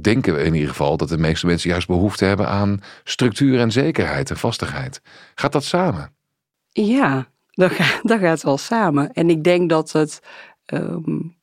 denken 0.00 0.34
we 0.34 0.42
in 0.42 0.54
ieder 0.54 0.68
geval 0.68 0.96
dat 0.96 1.08
de 1.08 1.18
meeste 1.18 1.46
mensen 1.46 1.70
juist 1.70 1.86
behoefte 1.86 2.24
hebben 2.24 2.48
aan 2.48 2.80
structuur 3.04 3.60
en 3.60 3.72
zekerheid 3.72 4.30
en 4.30 4.36
vastigheid. 4.36 5.00
Gaat 5.34 5.52
dat 5.52 5.64
samen? 5.64 6.14
Ja, 6.68 7.28
dat 7.50 7.70
gaat, 7.72 8.00
dat 8.10 8.20
gaat 8.20 8.42
wel 8.42 8.58
samen. 8.58 9.12
En 9.12 9.30
ik 9.30 9.44
denk 9.44 9.70
dat 9.70 9.92
het 9.92 10.20
um, 10.66 11.36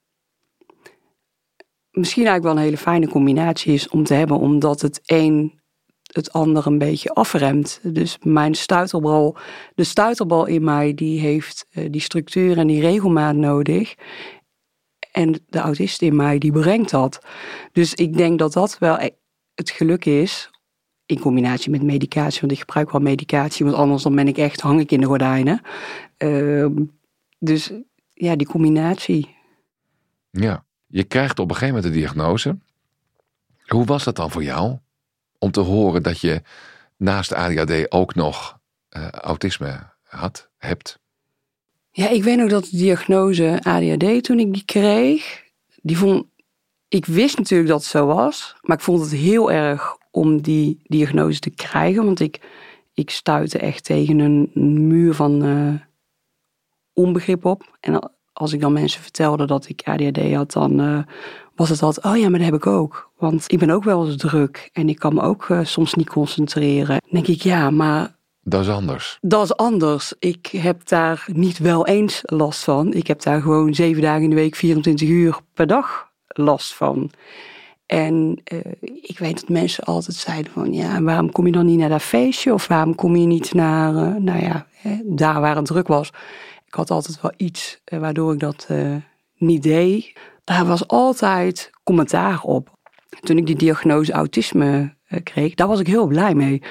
misschien 1.91 2.25
eigenlijk 2.25 2.43
wel 2.43 2.55
een 2.55 2.69
hele 2.69 2.83
fijne 2.83 3.07
combinatie 3.07 3.73
is 3.73 3.89
om 3.89 4.03
te 4.03 4.13
hebben, 4.13 4.37
omdat 4.37 4.81
het 4.81 5.01
een 5.05 5.57
het 6.07 6.31
ander 6.31 6.67
een 6.67 6.77
beetje 6.77 7.09
afremt. 7.09 7.79
Dus 7.83 8.17
mijn 8.21 8.55
stuiterbal, 8.55 9.37
de 9.75 9.83
stuiterbal 9.83 10.45
in 10.45 10.63
mij, 10.63 10.93
die 10.93 11.19
heeft 11.19 11.65
uh, 11.71 11.87
die 11.91 12.01
structuur 12.01 12.57
en 12.57 12.67
die 12.67 12.81
regelmaat 12.81 13.35
nodig. 13.35 13.95
En 15.11 15.39
de 15.47 15.59
autist 15.59 16.01
in 16.01 16.15
mij, 16.15 16.37
die 16.37 16.51
brengt 16.51 16.89
dat. 16.89 17.25
Dus 17.71 17.93
ik 17.93 18.17
denk 18.17 18.39
dat 18.39 18.53
dat 18.53 18.77
wel 18.77 18.99
e-, 18.99 19.09
het 19.55 19.69
geluk 19.69 20.05
is, 20.05 20.49
in 21.05 21.19
combinatie 21.19 21.71
met 21.71 21.83
medicatie, 21.83 22.39
want 22.39 22.51
ik 22.51 22.59
gebruik 22.59 22.91
wel 22.91 23.01
medicatie, 23.01 23.65
want 23.65 23.77
anders 23.77 24.03
dan 24.03 24.15
ben 24.15 24.27
ik 24.27 24.37
echt, 24.37 24.61
hang 24.61 24.79
ik 24.79 24.91
in 24.91 24.99
de 24.99 25.05
gordijnen. 25.05 25.61
Uh, 26.17 26.67
dus 27.39 27.71
ja, 28.13 28.35
die 28.35 28.47
combinatie. 28.47 29.35
Ja, 30.31 30.65
je 30.87 31.03
krijgt 31.03 31.39
op 31.39 31.49
een 31.49 31.55
gegeven 31.55 31.75
moment 31.75 31.93
de 31.93 31.99
diagnose. 31.99 32.57
Hoe 33.65 33.85
was 33.85 34.03
dat 34.03 34.15
dan 34.15 34.31
voor 34.31 34.43
jou? 34.43 34.77
om 35.39 35.51
te 35.51 35.59
horen 35.59 36.03
dat 36.03 36.19
je 36.19 36.41
naast 36.97 37.33
ADHD 37.33 37.91
ook 37.91 38.15
nog 38.15 38.59
uh, 38.89 39.09
autisme 39.09 39.89
had, 40.03 40.49
hebt? 40.57 40.99
Ja, 41.97 42.09
ik 42.09 42.23
weet 42.23 42.37
nog 42.37 42.49
dat 42.49 42.63
de 42.63 42.77
diagnose 42.77 43.59
ADHD 43.61 44.23
toen 44.23 44.39
ik 44.39 44.53
die 44.53 44.65
kreeg, 44.65 45.43
die 45.81 45.97
vond, 45.97 46.25
ik 46.87 47.05
wist 47.05 47.37
natuurlijk 47.37 47.69
dat 47.69 47.79
het 47.79 47.89
zo 47.89 48.05
was, 48.05 48.55
maar 48.61 48.77
ik 48.77 48.83
vond 48.83 49.01
het 49.01 49.11
heel 49.11 49.51
erg 49.51 49.97
om 50.11 50.41
die 50.41 50.79
diagnose 50.83 51.39
te 51.39 51.49
krijgen, 51.49 52.05
want 52.05 52.19
ik, 52.19 52.41
ik 52.93 53.09
stuitte 53.09 53.57
echt 53.57 53.83
tegen 53.83 54.19
een 54.19 54.51
muur 54.87 55.13
van 55.13 55.45
uh, 55.45 55.73
onbegrip 56.93 57.45
op. 57.45 57.77
En 57.79 58.11
als 58.33 58.53
ik 58.53 58.61
dan 58.61 58.73
mensen 58.73 59.01
vertelde 59.01 59.45
dat 59.45 59.69
ik 59.69 59.81
ADHD 59.83 60.33
had, 60.33 60.51
dan 60.51 60.81
uh, 60.81 60.99
was 61.55 61.69
het 61.69 61.81
altijd, 61.81 62.05
oh 62.05 62.17
ja, 62.17 62.29
maar 62.29 62.39
dat 62.39 62.49
heb 62.49 62.57
ik 62.57 62.67
ook. 62.67 63.11
Want 63.17 63.43
ik 63.47 63.59
ben 63.59 63.69
ook 63.69 63.83
wel 63.83 64.05
eens 64.05 64.17
druk 64.17 64.69
en 64.73 64.89
ik 64.89 64.99
kan 64.99 65.13
me 65.13 65.21
ook 65.21 65.49
uh, 65.49 65.59
soms 65.63 65.93
niet 65.93 66.09
concentreren. 66.09 66.97
Dan 67.01 67.11
denk 67.11 67.27
ik, 67.27 67.41
ja, 67.41 67.69
maar... 67.69 68.16
Dat 68.49 68.61
is 68.61 68.69
anders. 68.69 69.17
Dat 69.21 69.43
is 69.43 69.55
anders. 69.55 70.13
Ik 70.19 70.47
heb 70.47 70.87
daar 70.87 71.25
niet 71.31 71.57
wel 71.57 71.87
eens 71.87 72.21
last 72.23 72.63
van. 72.63 72.93
Ik 72.93 73.07
heb 73.07 73.21
daar 73.21 73.41
gewoon 73.41 73.73
zeven 73.73 74.01
dagen 74.01 74.23
in 74.23 74.29
de 74.29 74.35
week, 74.35 74.55
24 74.55 75.09
uur 75.09 75.39
per 75.53 75.67
dag 75.67 76.11
last 76.27 76.73
van. 76.73 77.11
En 77.85 78.41
uh, 78.53 78.59
ik 79.01 79.19
weet 79.19 79.39
dat 79.39 79.49
mensen 79.49 79.83
altijd 79.83 80.15
zeiden 80.17 80.51
van, 80.51 80.73
ja, 80.73 81.01
waarom 81.01 81.31
kom 81.31 81.45
je 81.45 81.51
dan 81.51 81.65
niet 81.65 81.79
naar 81.79 81.89
dat 81.89 82.01
feestje? 82.01 82.53
Of 82.53 82.67
waarom 82.67 82.95
kom 82.95 83.15
je 83.15 83.25
niet 83.25 83.53
naar, 83.53 83.93
uh, 83.93 84.15
nou 84.15 84.39
ja, 84.39 84.67
hè, 84.71 84.97
daar 85.05 85.41
waar 85.41 85.55
het 85.55 85.65
druk 85.65 85.87
was? 85.87 86.07
Ik 86.65 86.73
had 86.73 86.91
altijd 86.91 87.21
wel 87.21 87.33
iets 87.37 87.81
uh, 87.85 87.99
waardoor 87.99 88.33
ik 88.33 88.39
dat 88.39 88.67
niet 89.37 89.63
deed. 89.63 90.13
Daar 90.43 90.65
was 90.65 90.87
altijd 90.87 91.69
commentaar 91.83 92.41
op. 92.41 92.75
Toen 93.19 93.37
ik 93.37 93.45
die 93.45 93.55
diagnose 93.55 94.11
autisme 94.11 94.95
kreeg, 95.23 95.53
daar 95.53 95.67
was 95.67 95.79
ik 95.79 95.87
heel 95.87 96.07
blij 96.07 96.35
mee. 96.35 96.61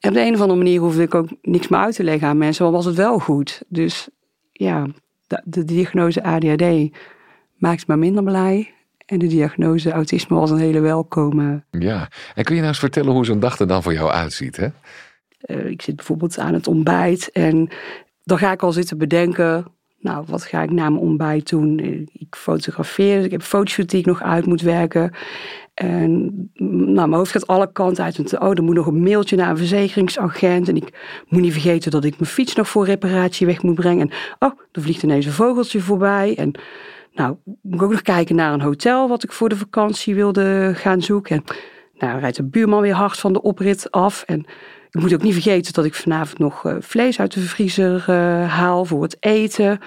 En 0.00 0.08
op 0.08 0.14
de 0.14 0.20
een 0.20 0.34
of 0.34 0.40
andere 0.40 0.58
manier 0.58 0.80
hoefde 0.80 1.02
ik 1.02 1.14
ook 1.14 1.28
niks 1.42 1.68
meer 1.68 1.80
uit 1.80 1.94
te 1.94 2.04
leggen 2.04 2.28
aan 2.28 2.38
mensen, 2.38 2.64
maar 2.64 2.72
was 2.72 2.84
het 2.84 2.94
wel 2.94 3.18
goed. 3.18 3.62
Dus 3.68 4.08
ja, 4.52 4.86
de, 5.26 5.42
de 5.44 5.64
diagnose 5.64 6.22
ADHD 6.22 6.96
maakt 7.56 7.86
me 7.86 7.96
minder 7.96 8.22
blij. 8.22 8.74
En 9.06 9.18
de 9.18 9.26
diagnose 9.26 9.90
autisme 9.90 10.36
was 10.36 10.50
een 10.50 10.58
hele 10.58 10.80
welkome. 10.80 11.64
Ja, 11.70 12.08
en 12.34 12.44
kun 12.44 12.54
je 12.54 12.60
nou 12.60 12.72
eens 12.72 12.78
vertellen 12.78 13.12
hoe 13.12 13.24
zo'n 13.24 13.40
dag 13.40 13.58
er 13.58 13.66
dan 13.66 13.82
voor 13.82 13.92
jou 13.92 14.10
uitziet? 14.10 14.56
Hè? 14.56 14.68
Uh, 15.46 15.70
ik 15.70 15.82
zit 15.82 15.96
bijvoorbeeld 15.96 16.38
aan 16.38 16.54
het 16.54 16.66
ontbijt 16.66 17.30
en 17.32 17.68
dan 18.24 18.38
ga 18.38 18.52
ik 18.52 18.62
al 18.62 18.72
zitten 18.72 18.98
bedenken. 18.98 19.66
Nou, 20.06 20.24
wat 20.28 20.44
ga 20.44 20.62
ik 20.62 20.70
na 20.70 20.90
mijn 20.90 21.02
ontbijt 21.02 21.48
doen? 21.48 21.78
Ik 22.12 22.36
fotografeer, 22.36 23.24
ik 23.24 23.30
heb 23.30 23.40
een 23.40 23.46
fotoshoot 23.46 23.90
die 23.90 24.00
ik 24.00 24.06
nog 24.06 24.22
uit 24.22 24.46
moet 24.46 24.60
werken. 24.60 25.12
En 25.74 26.20
nou, 26.54 27.08
mijn 27.08 27.12
hoofd 27.12 27.30
gaat 27.30 27.46
alle 27.46 27.72
kanten 27.72 28.04
uit. 28.04 28.16
Want, 28.16 28.38
oh, 28.38 28.50
er 28.50 28.62
moet 28.62 28.74
nog 28.74 28.86
een 28.86 29.02
mailtje 29.02 29.36
naar 29.36 29.50
een 29.50 29.56
verzekeringsagent. 29.56 30.68
En 30.68 30.76
ik 30.76 31.22
moet 31.28 31.40
niet 31.40 31.52
vergeten 31.52 31.90
dat 31.90 32.04
ik 32.04 32.18
mijn 32.18 32.30
fiets 32.30 32.54
nog 32.54 32.68
voor 32.68 32.84
reparatie 32.84 33.46
weg 33.46 33.62
moet 33.62 33.74
brengen. 33.74 34.10
En 34.10 34.16
oh, 34.48 34.60
er 34.72 34.82
vliegt 34.82 35.02
ineens 35.02 35.26
een 35.26 35.32
vogeltje 35.32 35.80
voorbij. 35.80 36.36
En 36.36 36.52
nou, 37.14 37.36
moet 37.62 37.74
ik 37.74 37.82
ook 37.82 37.90
nog 37.90 38.02
kijken 38.02 38.36
naar 38.36 38.52
een 38.52 38.60
hotel 38.60 39.08
wat 39.08 39.22
ik 39.22 39.32
voor 39.32 39.48
de 39.48 39.56
vakantie 39.56 40.14
wilde 40.14 40.72
gaan 40.74 41.02
zoeken. 41.02 41.36
En 41.36 41.44
nou, 41.98 42.20
rijdt 42.20 42.36
de 42.36 42.44
buurman 42.44 42.82
weer 42.82 42.94
hard 42.94 43.18
van 43.18 43.32
de 43.32 43.42
oprit 43.42 43.90
af. 43.90 44.22
En 44.22 44.46
ik 44.96 45.02
moet 45.02 45.14
ook 45.14 45.22
niet 45.22 45.32
vergeten 45.32 45.72
dat 45.72 45.84
ik 45.84 45.94
vanavond 45.94 46.38
nog 46.38 46.64
uh, 46.64 46.76
vlees 46.80 47.20
uit 47.20 47.32
de 47.32 47.40
vriezer 47.40 47.94
uh, 48.10 48.52
haal 48.52 48.84
voor 48.84 49.02
het 49.02 49.16
eten. 49.20 49.78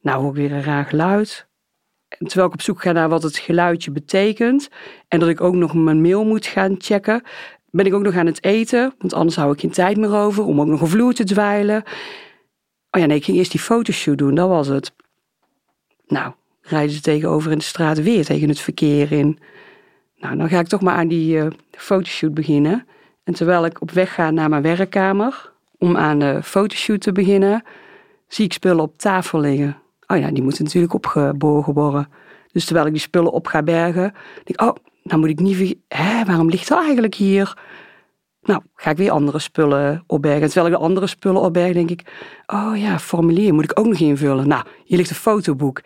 Nou, 0.00 0.26
ook 0.26 0.34
weer 0.34 0.52
een 0.52 0.62
raar 0.62 0.84
geluid. 0.84 1.46
En 2.08 2.26
terwijl 2.26 2.48
ik 2.48 2.54
op 2.54 2.62
zoek 2.62 2.82
ga 2.82 2.92
naar 2.92 3.08
wat 3.08 3.22
het 3.22 3.36
geluidje 3.36 3.90
betekent. 3.90 4.68
En 5.08 5.20
dat 5.20 5.28
ik 5.28 5.40
ook 5.40 5.54
nog 5.54 5.74
mijn 5.74 6.00
mail 6.00 6.24
moet 6.24 6.46
gaan 6.46 6.74
checken. 6.78 7.22
Ben 7.70 7.86
ik 7.86 7.94
ook 7.94 8.02
nog 8.02 8.16
aan 8.16 8.26
het 8.26 8.44
eten. 8.44 8.94
Want 8.98 9.14
anders 9.14 9.36
hou 9.36 9.52
ik 9.52 9.60
geen 9.60 9.70
tijd 9.70 9.96
meer 9.96 10.14
over 10.14 10.44
om 10.44 10.60
ook 10.60 10.66
nog 10.66 10.80
een 10.80 10.86
vloer 10.86 11.12
te 11.14 11.24
dweilen. 11.24 11.82
Oh 12.90 13.00
ja, 13.00 13.06
nee, 13.06 13.16
ik 13.16 13.24
ging 13.24 13.36
eerst 13.36 13.50
die 13.50 13.60
fotoshoot 13.60 14.18
doen. 14.18 14.34
Dat 14.34 14.48
was 14.48 14.68
het. 14.68 14.94
Nou, 16.06 16.32
rijden 16.60 16.94
ze 16.94 17.00
tegenover 17.00 17.52
in 17.52 17.58
de 17.58 17.64
straat 17.64 18.02
weer 18.02 18.24
tegen 18.24 18.48
het 18.48 18.60
verkeer 18.60 19.12
in. 19.12 19.38
Nou, 20.16 20.36
dan 20.36 20.48
ga 20.48 20.58
ik 20.58 20.66
toch 20.66 20.80
maar 20.80 20.94
aan 20.94 21.08
die 21.08 21.36
uh, 21.36 21.46
fotoshoot 21.70 22.34
beginnen. 22.34 22.86
En 23.26 23.34
terwijl 23.34 23.64
ik 23.64 23.80
op 23.80 23.90
weg 23.90 24.14
ga 24.14 24.30
naar 24.30 24.48
mijn 24.48 24.62
werkkamer 24.62 25.52
om 25.78 25.96
aan 25.96 26.18
de 26.18 26.42
fotoshoot 26.42 27.00
te 27.00 27.12
beginnen, 27.12 27.64
zie 28.28 28.44
ik 28.44 28.52
spullen 28.52 28.82
op 28.82 28.98
tafel 28.98 29.40
liggen. 29.40 29.76
Oh 30.06 30.18
ja, 30.18 30.30
die 30.30 30.42
moeten 30.42 30.64
natuurlijk 30.64 30.94
opgeborgen 30.94 31.72
worden. 31.72 32.08
Dus 32.52 32.64
terwijl 32.64 32.86
ik 32.86 32.92
die 32.92 33.00
spullen 33.00 33.32
op 33.32 33.46
ga 33.46 33.62
bergen, 33.62 34.14
denk 34.34 34.48
ik, 34.48 34.60
oh, 34.60 34.74
nou 35.02 35.20
moet 35.20 35.28
ik 35.28 35.40
niet 35.40 35.76
Hé, 35.88 36.24
waarom 36.24 36.48
ligt 36.48 36.68
dat 36.68 36.82
eigenlijk 36.82 37.14
hier? 37.14 37.58
Nou, 38.42 38.62
ga 38.74 38.90
ik 38.90 38.96
weer 38.96 39.10
andere 39.10 39.38
spullen 39.38 40.04
opbergen. 40.06 40.42
En 40.42 40.48
terwijl 40.50 40.72
ik 40.72 40.78
de 40.78 40.84
andere 40.84 41.06
spullen 41.06 41.42
opberg, 41.42 41.72
denk 41.72 41.90
ik, 41.90 42.02
oh 42.46 42.72
ja, 42.76 42.98
formulier 42.98 43.54
moet 43.54 43.64
ik 43.64 43.78
ook 43.78 43.86
nog 43.86 43.98
invullen. 43.98 44.48
Nou, 44.48 44.64
hier 44.84 44.96
ligt 44.96 45.10
een 45.10 45.16
fotoboek. 45.16 45.80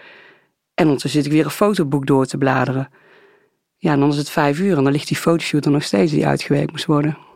En 0.74 0.84
ondertussen 0.84 1.22
zit 1.22 1.30
ik 1.30 1.36
weer 1.36 1.44
een 1.44 1.50
fotoboek 1.50 2.06
door 2.06 2.26
te 2.26 2.38
bladeren. 2.38 2.88
Ja, 3.76 3.92
en 3.92 4.00
dan 4.00 4.08
is 4.08 4.16
het 4.16 4.30
vijf 4.30 4.58
uur 4.58 4.76
en 4.76 4.84
dan 4.84 4.92
ligt 4.92 5.08
die 5.08 5.16
fotoshoot 5.16 5.64
er 5.64 5.70
nog 5.70 5.82
steeds 5.82 6.12
die 6.12 6.26
uitgewerkt 6.26 6.70
moest 6.70 6.86
worden. 6.86 7.28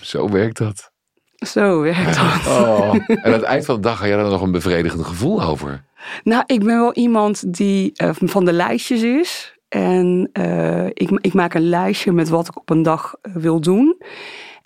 Zo 0.00 0.28
werkt 0.28 0.58
dat. 0.58 0.90
Zo 1.34 1.80
werkt 1.80 2.14
dat. 2.14 2.46
Oh. 2.46 2.94
En 3.06 3.24
aan 3.24 3.32
het 3.32 3.42
eind 3.42 3.64
van 3.64 3.74
de 3.74 3.80
dag 3.80 3.98
ga 3.98 4.06
je 4.06 4.14
er 4.14 4.30
nog 4.30 4.42
een 4.42 4.50
bevredigend 4.50 5.06
gevoel 5.06 5.42
over. 5.42 5.84
Nou, 6.22 6.42
ik 6.46 6.58
ben 6.58 6.78
wel 6.78 6.92
iemand 6.94 7.54
die 7.54 7.92
uh, 8.02 8.10
van 8.12 8.44
de 8.44 8.52
lijstjes 8.52 9.02
is. 9.02 9.54
En 9.68 10.30
uh, 10.32 10.86
ik, 10.86 11.10
ik, 11.20 11.34
maak 11.34 11.54
een 11.54 11.68
lijstje 11.68 12.12
met 12.12 12.28
wat 12.28 12.48
ik 12.48 12.56
op 12.56 12.70
een 12.70 12.82
dag 12.82 13.14
uh, 13.22 13.34
wil 13.34 13.60
doen. 13.60 13.96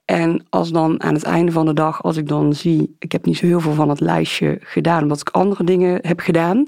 En 0.04 0.46
als 0.48 0.70
dan 0.70 1.02
aan 1.02 1.14
het 1.14 1.22
einde 1.22 1.52
van 1.52 1.66
de 1.66 1.74
dag, 1.74 2.02
als 2.02 2.16
ik 2.16 2.28
dan 2.28 2.54
zie, 2.54 2.96
ik 2.98 3.12
heb 3.12 3.24
niet 3.24 3.36
zo 3.36 3.46
heel 3.46 3.60
veel 3.60 3.74
van 3.74 3.88
het 3.88 4.00
lijstje 4.00 4.58
gedaan, 4.60 5.02
omdat 5.02 5.20
ik 5.20 5.28
andere 5.28 5.64
dingen 5.64 5.98
heb 6.02 6.20
gedaan 6.20 6.66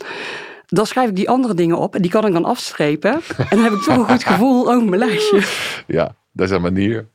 dan 0.73 0.87
schrijf 0.87 1.09
ik 1.09 1.17
die 1.17 1.29
andere 1.29 1.55
dingen 1.55 1.79
op 1.79 1.95
en 1.95 2.03
die 2.03 2.11
kan 2.11 2.27
ik 2.27 2.33
dan 2.33 2.45
afstrepen. 2.45 3.13
En 3.37 3.47
dan 3.57 3.63
heb 3.63 3.73
ik 3.73 3.83
toch 3.83 3.97
een 3.97 4.09
goed 4.09 4.25
gevoel 4.33 4.73
over 4.73 4.89
mijn 4.89 4.99
lijstje. 4.99 5.43
Ja, 5.87 6.15
dat 6.33 6.49
is 6.49 6.55
een 6.55 6.63
manier. 6.63 7.09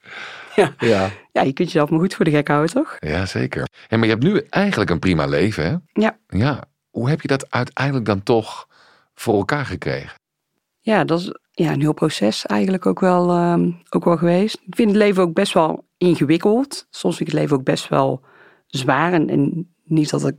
Ja. 0.57 0.73
Ja. 0.77 1.09
ja, 1.31 1.41
je 1.41 1.53
kunt 1.53 1.71
jezelf 1.71 1.89
maar 1.89 1.99
goed 1.99 2.13
voor 2.13 2.25
de 2.25 2.31
gek 2.31 2.47
houden, 2.47 2.73
toch? 2.73 2.95
Ja, 2.99 3.25
zeker. 3.25 3.67
En 3.87 3.99
maar 3.99 4.07
je 4.07 4.13
hebt 4.13 4.25
nu 4.25 4.41
eigenlijk 4.49 4.89
een 4.89 4.99
prima 4.99 5.25
leven, 5.25 5.63
hè? 5.63 6.01
Ja. 6.01 6.17
Ja. 6.27 6.63
Hoe 6.89 7.09
heb 7.09 7.21
je 7.21 7.27
dat 7.27 7.51
uiteindelijk 7.51 8.05
dan 8.05 8.23
toch 8.23 8.67
voor 9.13 9.35
elkaar 9.35 9.65
gekregen? 9.65 10.19
Ja, 10.79 11.03
dat 11.03 11.19
is 11.19 11.37
ja, 11.51 11.71
een 11.71 11.81
heel 11.81 11.93
proces 11.93 12.45
eigenlijk 12.45 12.85
ook 12.85 12.99
wel, 12.99 13.51
um, 13.51 13.81
ook 13.89 14.05
wel 14.05 14.17
geweest. 14.17 14.55
Ik 14.65 14.75
vind 14.75 14.89
het 14.89 14.97
leven 14.97 15.23
ook 15.23 15.33
best 15.33 15.53
wel 15.53 15.87
ingewikkeld. 15.97 16.87
Soms 16.89 17.15
vind 17.15 17.29
ik 17.29 17.35
het 17.35 17.43
leven 17.43 17.57
ook 17.57 17.63
best 17.63 17.87
wel 17.87 18.21
zwaar. 18.67 19.13
En, 19.13 19.29
en 19.29 19.73
niet 19.83 20.09
dat 20.09 20.27
ik 20.27 20.35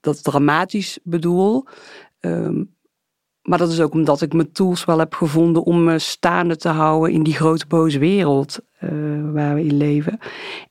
dat 0.00 0.24
dramatisch 0.24 0.98
bedoel. 1.02 1.66
Um, 2.20 2.75
maar 3.46 3.58
dat 3.58 3.70
is 3.70 3.80
ook 3.80 3.92
omdat 3.92 4.22
ik 4.22 4.32
mijn 4.32 4.52
tools 4.52 4.84
wel 4.84 4.98
heb 4.98 5.14
gevonden 5.14 5.62
om 5.62 5.84
me 5.84 5.98
staande 5.98 6.56
te 6.56 6.68
houden 6.68 7.12
in 7.12 7.22
die 7.22 7.34
grote 7.34 7.66
boze 7.66 7.98
wereld 7.98 8.58
uh, 8.80 8.90
waar 9.32 9.54
we 9.54 9.64
in 9.64 9.76
leven. 9.76 10.18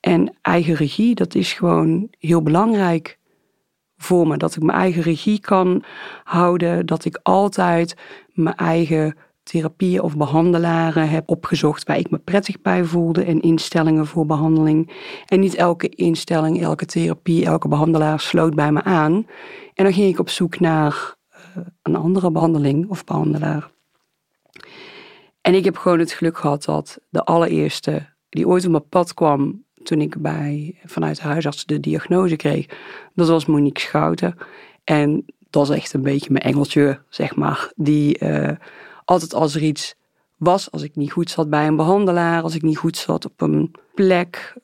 En 0.00 0.36
eigen 0.42 0.74
regie, 0.74 1.14
dat 1.14 1.34
is 1.34 1.52
gewoon 1.52 2.08
heel 2.18 2.42
belangrijk 2.42 3.18
voor 3.96 4.26
me. 4.26 4.36
Dat 4.36 4.56
ik 4.56 4.62
mijn 4.62 4.78
eigen 4.78 5.02
regie 5.02 5.40
kan 5.40 5.82
houden. 6.24 6.86
Dat 6.86 7.04
ik 7.04 7.20
altijd 7.22 7.96
mijn 8.32 8.56
eigen 8.56 9.16
therapieën 9.42 10.02
of 10.02 10.16
behandelaren 10.16 11.08
heb 11.08 11.28
opgezocht 11.28 11.86
waar 11.86 11.98
ik 11.98 12.10
me 12.10 12.18
prettig 12.18 12.60
bij 12.60 12.84
voelde 12.84 13.24
en 13.24 13.40
instellingen 13.40 14.06
voor 14.06 14.26
behandeling. 14.26 14.92
En 15.26 15.40
niet 15.40 15.54
elke 15.54 15.88
instelling, 15.88 16.62
elke 16.62 16.86
therapie, 16.86 17.44
elke 17.44 17.68
behandelaar 17.68 18.20
sloot 18.20 18.54
bij 18.54 18.72
me 18.72 18.82
aan. 18.82 19.26
En 19.74 19.84
dan 19.84 19.92
ging 19.92 20.12
ik 20.12 20.18
op 20.18 20.28
zoek 20.28 20.60
naar 20.60 21.15
een 21.82 21.96
andere 21.96 22.30
behandeling 22.30 22.88
of 22.88 23.04
behandelaar. 23.04 23.70
En 25.40 25.54
ik 25.54 25.64
heb 25.64 25.76
gewoon 25.76 25.98
het 25.98 26.12
geluk 26.12 26.38
gehad 26.38 26.64
dat 26.64 26.98
de 27.08 27.24
allereerste 27.24 28.08
die 28.28 28.48
ooit 28.48 28.64
op 28.64 28.70
mijn 28.70 28.88
pad 28.88 29.14
kwam 29.14 29.64
toen 29.82 30.00
ik 30.00 30.22
bij, 30.22 30.78
vanuit 30.84 31.16
de 31.16 31.22
huisarts 31.22 31.66
de 31.66 31.80
diagnose 31.80 32.36
kreeg, 32.36 32.66
dat 33.14 33.28
was 33.28 33.46
Monique 33.46 33.80
Schouten. 33.80 34.36
En 34.84 35.24
dat 35.50 35.68
is 35.70 35.76
echt 35.76 35.92
een 35.92 36.02
beetje 36.02 36.32
mijn 36.32 36.44
engeltje, 36.44 37.00
zeg 37.08 37.36
maar. 37.36 37.72
Die 37.76 38.24
uh, 38.24 38.50
altijd 39.04 39.34
als 39.34 39.54
er 39.54 39.62
iets 39.62 39.94
was, 40.36 40.70
als 40.70 40.82
ik 40.82 40.96
niet 40.96 41.12
goed 41.12 41.30
zat 41.30 41.50
bij 41.50 41.66
een 41.66 41.76
behandelaar, 41.76 42.42
als 42.42 42.54
ik 42.54 42.62
niet 42.62 42.78
goed 42.78 42.96
zat 42.96 43.24
op 43.24 43.40
een 43.40 43.74
plek, 43.94 44.54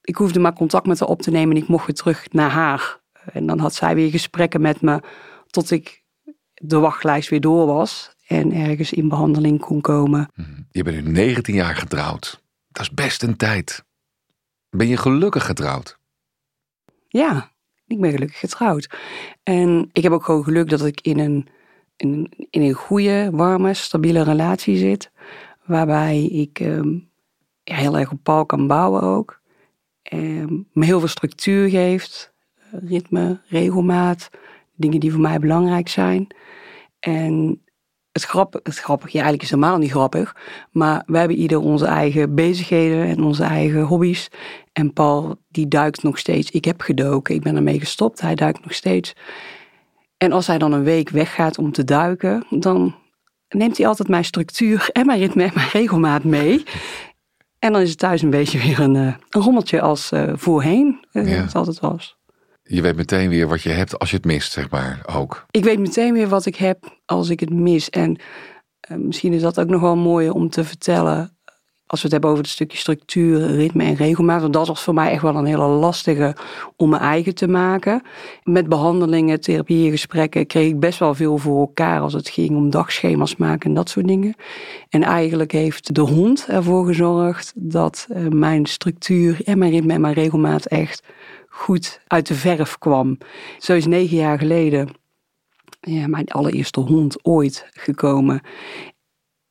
ik 0.00 0.16
hoefde 0.16 0.40
maar 0.40 0.54
contact 0.54 0.86
met 0.86 1.00
haar 1.00 1.08
op 1.08 1.22
te 1.22 1.30
nemen 1.30 1.56
en 1.56 1.62
ik 1.62 1.68
mocht 1.68 1.86
weer 1.86 1.94
terug 1.94 2.32
naar 2.32 2.50
haar. 2.50 3.00
En 3.32 3.46
dan 3.46 3.58
had 3.58 3.74
zij 3.74 3.94
weer 3.94 4.10
gesprekken 4.10 4.60
met 4.60 4.80
me 4.80 5.00
tot 5.46 5.70
ik 5.70 6.01
de 6.64 6.78
wachtlijst 6.78 7.28
weer 7.28 7.40
door 7.40 7.66
was 7.66 8.14
en 8.26 8.52
ergens 8.52 8.92
in 8.92 9.08
behandeling 9.08 9.60
kon 9.60 9.80
komen. 9.80 10.28
Mhm. 10.34 10.50
Je 10.70 10.82
bent 10.82 11.04
nu 11.04 11.10
19 11.10 11.54
jaar 11.54 11.74
getrouwd. 11.74 12.42
Dat 12.68 12.82
is 12.82 12.90
best 12.90 13.22
een 13.22 13.36
tijd. 13.36 13.84
Ben 14.70 14.88
je 14.88 14.96
gelukkig 14.96 15.46
getrouwd? 15.46 15.98
Ja, 17.08 17.50
ik 17.86 18.00
ben 18.00 18.10
gelukkig 18.10 18.38
getrouwd. 18.38 18.90
En 19.42 19.88
ik 19.92 20.02
heb 20.02 20.12
ook 20.12 20.24
gewoon 20.24 20.44
geluk 20.44 20.68
dat 20.68 20.84
ik 20.84 21.00
in 21.00 21.18
een, 21.18 21.48
in 21.96 22.12
een, 22.12 22.46
in 22.50 22.62
een 22.62 22.72
goede, 22.72 23.28
warme, 23.32 23.74
stabiele 23.74 24.22
relatie 24.22 24.76
zit. 24.76 25.10
Waarbij 25.64 26.24
ik 26.24 26.60
um, 26.60 27.08
ja, 27.62 27.74
heel 27.74 27.98
erg 27.98 28.10
op 28.10 28.22
Paul 28.22 28.46
kan 28.46 28.66
bouwen 28.66 29.02
ook. 29.02 29.40
Um, 30.12 30.68
me 30.72 30.84
heel 30.84 30.98
veel 30.98 31.08
structuur 31.08 31.68
geeft. 31.68 32.32
Ritme, 32.70 33.40
regelmaat. 33.48 34.30
Dingen 34.82 35.00
die 35.00 35.10
voor 35.10 35.20
mij 35.20 35.38
belangrijk 35.38 35.88
zijn. 35.88 36.26
En 36.98 37.62
het, 38.12 38.24
grap, 38.24 38.60
het 38.62 38.78
grappige, 38.78 39.16
ja, 39.16 39.22
eigenlijk 39.22 39.42
is 39.42 39.50
het 39.50 39.58
helemaal 39.60 39.80
niet 39.80 39.90
grappig, 39.90 40.36
maar 40.70 41.02
we 41.06 41.18
hebben 41.18 41.36
ieder 41.36 41.58
onze 41.58 41.86
eigen 41.86 42.34
bezigheden 42.34 43.06
en 43.06 43.22
onze 43.22 43.44
eigen 43.44 43.82
hobby's. 43.82 44.28
En 44.72 44.92
Paul, 44.92 45.36
die 45.48 45.68
duikt 45.68 46.02
nog 46.02 46.18
steeds. 46.18 46.50
Ik 46.50 46.64
heb 46.64 46.80
gedoken, 46.80 47.34
ik 47.34 47.42
ben 47.42 47.56
ermee 47.56 47.78
gestopt, 47.78 48.20
hij 48.20 48.34
duikt 48.34 48.62
nog 48.62 48.74
steeds. 48.74 49.14
En 50.16 50.32
als 50.32 50.46
hij 50.46 50.58
dan 50.58 50.72
een 50.72 50.84
week 50.84 51.08
weggaat 51.08 51.58
om 51.58 51.72
te 51.72 51.84
duiken, 51.84 52.46
dan 52.50 52.94
neemt 53.48 53.76
hij 53.76 53.86
altijd 53.86 54.08
mijn 54.08 54.24
structuur 54.24 54.88
en 54.92 55.06
mijn 55.06 55.18
ritme 55.18 55.42
en 55.42 55.52
mijn 55.54 55.68
regelmaat 55.68 56.24
mee. 56.24 56.62
En 57.58 57.72
dan 57.72 57.80
is 57.80 57.90
het 57.90 57.98
thuis 57.98 58.22
een 58.22 58.30
beetje 58.30 58.58
weer 58.58 58.80
een, 58.80 58.96
eh, 58.96 59.14
een 59.30 59.42
rommeltje 59.42 59.80
als 59.80 60.12
uh, 60.12 60.32
voorheen 60.34 61.06
uh, 61.12 61.28
ja. 61.28 61.42
het 61.42 61.54
altijd 61.54 61.80
was. 61.80 62.20
Je 62.74 62.82
weet 62.82 62.96
meteen 62.96 63.28
weer 63.28 63.48
wat 63.48 63.62
je 63.62 63.68
hebt 63.68 63.98
als 63.98 64.10
je 64.10 64.16
het 64.16 64.24
mist, 64.24 64.52
zeg 64.52 64.70
maar, 64.70 65.00
ook. 65.14 65.46
Ik 65.50 65.64
weet 65.64 65.78
meteen 65.78 66.12
weer 66.12 66.28
wat 66.28 66.46
ik 66.46 66.56
heb 66.56 66.98
als 67.04 67.30
ik 67.30 67.40
het 67.40 67.50
mis. 67.50 67.90
En 67.90 68.16
misschien 68.96 69.32
is 69.32 69.42
dat 69.42 69.60
ook 69.60 69.68
nog 69.68 69.80
wel 69.80 69.96
mooi 69.96 70.30
om 70.30 70.50
te 70.50 70.64
vertellen 70.64 71.36
als 71.86 72.00
we 72.00 72.06
het 72.06 72.12
hebben 72.12 72.30
over 72.30 72.42
het 72.42 72.52
stukje 72.52 72.78
structuur, 72.78 73.46
ritme 73.46 73.84
en 73.84 73.94
regelmaat. 73.94 74.40
Want 74.40 74.52
dat 74.52 74.66
was 74.66 74.82
voor 74.82 74.94
mij 74.94 75.10
echt 75.10 75.22
wel 75.22 75.34
een 75.34 75.44
hele 75.44 75.66
lastige 75.66 76.36
om 76.76 76.88
mijn 76.88 77.02
eigen 77.02 77.34
te 77.34 77.48
maken. 77.48 78.02
Met 78.42 78.68
behandelingen, 78.68 79.40
therapieën, 79.40 79.90
gesprekken 79.90 80.46
kreeg 80.46 80.68
ik 80.68 80.80
best 80.80 80.98
wel 80.98 81.14
veel 81.14 81.38
voor 81.38 81.60
elkaar 81.60 82.00
als 82.00 82.12
het 82.12 82.28
ging 82.28 82.50
om 82.50 82.70
dagschema's 82.70 83.36
maken 83.36 83.68
en 83.68 83.74
dat 83.74 83.88
soort 83.88 84.06
dingen. 84.06 84.34
En 84.88 85.02
eigenlijk 85.02 85.52
heeft 85.52 85.94
de 85.94 86.00
hond 86.00 86.46
ervoor 86.48 86.86
gezorgd 86.86 87.52
dat 87.56 88.06
eh, 88.08 88.26
mijn 88.28 88.66
structuur 88.66 89.40
en 89.44 89.58
mijn 89.58 89.70
ritme 89.70 89.92
en 89.92 90.00
mijn 90.00 90.14
regelmaat 90.14 90.64
echt 90.64 91.02
goed 91.52 92.00
uit 92.06 92.26
de 92.26 92.34
verf 92.34 92.78
kwam. 92.78 93.18
Zo 93.58 93.74
is 93.74 93.86
negen 93.86 94.16
jaar 94.16 94.38
geleden 94.38 94.88
ja, 95.80 96.06
mijn 96.06 96.28
allereerste 96.28 96.80
hond 96.80 97.24
ooit 97.24 97.66
gekomen. 97.72 98.40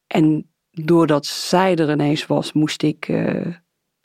En 0.07 0.49
doordat 0.71 1.25
zij 1.25 1.75
er 1.75 1.91
ineens 1.91 2.25
was, 2.25 2.53
moest 2.53 2.83
ik 2.83 3.07
uh, 3.07 3.55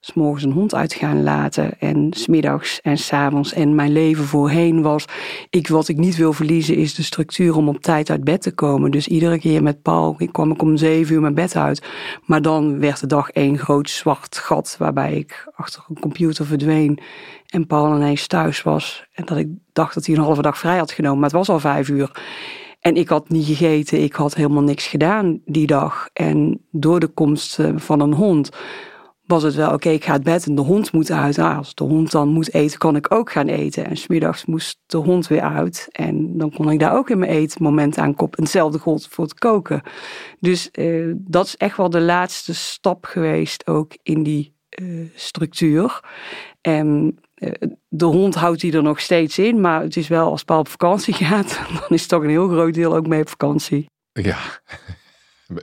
s 0.00 0.12
morgens 0.15 0.45
een 0.45 0.53
hond 0.53 0.75
uit 0.75 0.95
gaan 0.95 1.23
laten. 1.23 1.79
En 1.81 2.07
smiddags 2.11 2.81
en 2.81 2.99
s 2.99 3.12
avonds. 3.12 3.53
En 3.53 3.75
mijn 3.75 3.93
leven 3.93 4.25
voorheen 4.25 4.83
was. 4.83 5.05
Ik, 5.50 5.69
wat 5.69 5.88
ik 5.88 5.97
niet 5.97 6.17
wil 6.17 6.33
verliezen 6.33 6.76
is 6.76 6.95
de 6.95 7.03
structuur 7.03 7.57
om 7.57 7.69
op 7.69 7.81
tijd 7.81 8.11
uit 8.11 8.25
bed 8.25 8.43
te 8.43 8.55
komen. 8.55 8.91
Dus 8.91 9.09
iedere 9.09 9.38
keer 9.38 9.62
met 9.62 9.83
Paul 9.83 10.15
ik 10.19 10.33
kwam 10.33 10.50
ik 10.50 10.62
om 10.62 10.76
zeven 10.76 11.15
uur 11.15 11.21
mijn 11.21 11.35
bed 11.35 11.57
uit. 11.57 11.87
Maar 12.25 12.43
dan 12.43 12.81
werd 12.81 13.00
de 13.00 13.07
dag 13.07 13.31
één 13.31 13.59
groot 13.59 13.91
zwart 13.91 14.38
gat. 14.38 14.76
Waarbij 14.79 15.15
ik 15.15 15.50
achter 15.55 15.85
een 15.88 16.00
computer 16.00 16.47
verdween. 16.47 16.99
En 17.47 17.67
Paul 17.67 17.97
ineens 17.97 18.26
thuis 18.26 18.62
was. 18.62 19.07
En 19.12 19.25
dat 19.25 19.37
ik 19.37 19.49
dacht 19.73 19.95
dat 19.95 20.07
hij 20.07 20.15
een 20.15 20.23
halve 20.23 20.43
dag 20.43 20.59
vrij 20.59 20.79
had 20.79 20.93
genomen. 20.93 21.19
Maar 21.19 21.29
het 21.29 21.38
was 21.38 21.49
al 21.49 21.61
vijf 21.61 21.88
uur. 21.88 22.11
En 22.81 22.97
ik 22.97 23.09
had 23.09 23.29
niet 23.29 23.47
gegeten, 23.47 24.03
ik 24.03 24.12
had 24.12 24.35
helemaal 24.35 24.62
niks 24.62 24.87
gedaan 24.87 25.41
die 25.45 25.67
dag. 25.67 26.09
En 26.12 26.61
door 26.71 27.00
de 27.00 27.07
komst 27.07 27.59
eh, 27.59 27.71
van 27.76 28.00
een 28.00 28.12
hond 28.12 28.50
was 29.26 29.42
het 29.42 29.54
wel, 29.54 29.73
oké, 29.73 29.88
ik 29.88 30.04
ga 30.04 30.12
het 30.12 30.23
bed 30.23 30.47
en 30.47 30.54
de 30.54 30.62
hond 30.62 30.92
moet 30.92 31.11
uit. 31.11 31.37
Nou, 31.37 31.56
als 31.56 31.75
de 31.75 31.85
hond 31.85 32.11
dan 32.11 32.28
moet 32.28 32.54
eten, 32.54 32.78
kan 32.78 32.97
ik 32.97 33.14
ook 33.14 33.33
gaan 33.33 33.49
eten. 33.49 33.87
En 33.87 33.97
smiddags 33.97 34.45
moest 34.45 34.78
de 34.87 34.97
hond 34.97 35.26
weer 35.26 35.40
uit. 35.40 35.88
En 35.92 36.38
dan 36.38 36.52
kon 36.52 36.71
ik 36.71 36.78
daar 36.78 36.97
ook 36.97 37.11
in 37.11 37.18
mijn 37.18 37.30
eetmoment 37.30 37.99
aan 37.99 38.14
kop. 38.14 38.37
Hetzelfde 38.37 38.78
gold 38.78 39.09
voor 39.11 39.25
het 39.25 39.35
koken. 39.35 39.83
Dus 40.40 40.68
uh, 40.73 41.14
dat 41.16 41.47
is 41.47 41.56
echt 41.56 41.76
wel 41.76 41.90
de 41.90 42.00
laatste 42.00 42.54
stap 42.54 43.04
geweest, 43.04 43.66
ook 43.66 43.97
in 44.02 44.23
die 44.23 44.54
uh, 44.80 45.09
structuur. 45.14 46.00
En 46.61 47.18
eh, 47.35 47.68
de 47.88 48.04
hond 48.04 48.35
houdt 48.35 48.61
die 48.61 48.73
er 48.73 48.83
nog 48.83 49.00
steeds 49.00 49.38
in, 49.38 49.61
maar 49.61 49.83
het 49.83 49.97
is 49.97 50.09
wel 50.09 50.30
als 50.30 50.45
Paul 50.45 50.59
op 50.59 50.68
vakantie 50.68 51.14
gaat, 51.25 51.61
dan 51.68 51.88
is 51.88 52.06
toch 52.06 52.23
een 52.23 52.28
heel 52.28 52.49
groot 52.49 52.75
deel 52.75 52.97
ook 52.97 53.06
mee 53.06 53.21
op 53.21 53.28
vakantie. 53.28 53.87
Ja, 54.12 54.38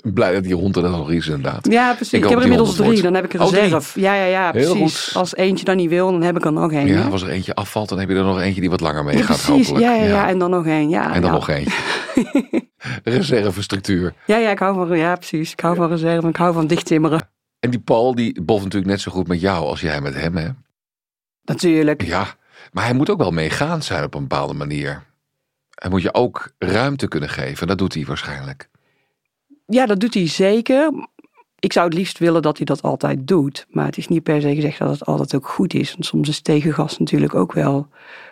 blij 0.02 0.34
dat 0.34 0.44
die 0.44 0.56
hond 0.56 0.76
er 0.76 0.90
nog 0.90 1.12
is 1.12 1.28
inderdaad. 1.28 1.68
Ja, 1.72 1.94
precies. 1.94 2.14
Ik, 2.14 2.24
heb 2.24 2.38
er 2.38 2.44
inmiddels 2.44 2.76
drie, 2.76 3.02
dan 3.02 3.14
heb 3.14 3.26
ik 3.26 3.34
een 3.34 3.42
oh, 3.42 3.52
reserve. 3.52 4.00
Ja, 4.00 4.14
ja, 4.14 4.26
ja, 4.26 4.52
precies. 4.52 5.16
Als 5.16 5.36
eentje 5.36 5.66
dan 5.66 5.76
niet 5.76 5.90
wil, 5.90 6.12
dan 6.12 6.22
heb 6.22 6.36
ik 6.36 6.46
er 6.46 6.54
nog 6.54 6.72
één. 6.72 6.88
Ja, 6.88 7.08
als 7.08 7.22
er 7.22 7.30
eentje 7.30 7.56
afvalt, 7.56 7.90
dan 7.90 8.00
heb 8.00 8.10
je 8.10 8.16
er 8.16 8.24
nog 8.24 8.40
eentje 8.40 8.62
die 8.62 8.70
wat 8.70 8.82
langer 8.82 9.04
mee 9.04 9.18
gaat 9.18 9.26
precies. 9.26 9.68
hopelijk. 9.68 9.80
Ja, 9.80 9.94
ja, 9.94 10.04
ja, 10.04 10.28
en 10.28 10.40
dan 10.40 10.50
nog 10.50 10.66
één. 10.66 10.90
Ja, 10.90 11.14
en 11.14 11.22
dan 11.22 11.32
ja. 11.32 11.36
nog 11.38 11.50
eentje. 11.50 11.74
Reservestructuur. 13.04 14.14
Ja, 14.26 14.38
ja, 14.38 14.50
ik 14.50 14.60
hou 14.60 14.88
van, 14.88 14.98
ja, 14.98 15.16
precies. 15.16 15.52
Ik 15.52 15.60
hou 15.60 15.76
van 15.76 15.90
reserve, 15.90 16.28
ik 16.28 16.36
hou 16.36 16.54
van 16.54 16.68
dichttimmeren. 16.68 17.30
En 17.60 17.70
die 17.70 17.80
Paul, 17.80 18.16
die 18.16 18.42
boft 18.42 18.64
natuurlijk 18.64 18.92
net 18.92 19.02
zo 19.02 19.12
goed 19.12 19.28
met 19.28 19.42
jou 19.42 19.66
als 19.66 19.82
jij 19.82 20.02
met 20.02 20.16
hem, 20.16 20.36
hè? 20.36 20.50
Natuurlijk. 21.44 22.04
Ja, 22.04 22.28
maar 22.72 22.84
hij 22.84 22.94
moet 22.94 23.10
ook 23.10 23.18
wel 23.18 23.32
meegaan 23.32 23.82
zijn 23.82 24.04
op 24.04 24.14
een 24.14 24.28
bepaalde 24.28 24.54
manier. 24.54 25.04
Hij 25.76 25.90
moet 25.90 26.02
je 26.02 26.14
ook 26.14 26.52
ruimte 26.58 27.08
kunnen 27.08 27.30
geven. 27.30 27.68
Dat 27.68 27.78
doet 27.78 27.94
hij 27.94 28.06
waarschijnlijk. 28.06 28.70
Ja, 29.66 29.86
dat 29.86 30.00
doet 30.00 30.14
hij 30.14 30.28
zeker. 30.28 30.92
Ik 31.60 31.74
zou 31.74 31.86
het 31.86 31.96
liefst 31.96 32.18
willen 32.18 32.42
dat 32.42 32.58
hij 32.58 32.66
dat 32.66 32.82
altijd 32.82 33.28
doet. 33.28 33.66
Maar 33.70 33.86
het 33.86 33.98
is 33.98 34.08
niet 34.08 34.24
per 34.24 34.42
se 34.42 34.56
gezegd 34.56 34.80
dat 34.80 34.90
het 34.90 35.06
altijd 35.06 35.36
ook 35.36 35.48
goed 35.48 35.74
is. 35.74 35.92
Want 35.92 36.06
soms 36.06 36.30
is 36.30 36.42
tegengas 36.42 36.98
natuurlijk 36.98 37.36
ook 37.36 37.54
wel 37.54 37.88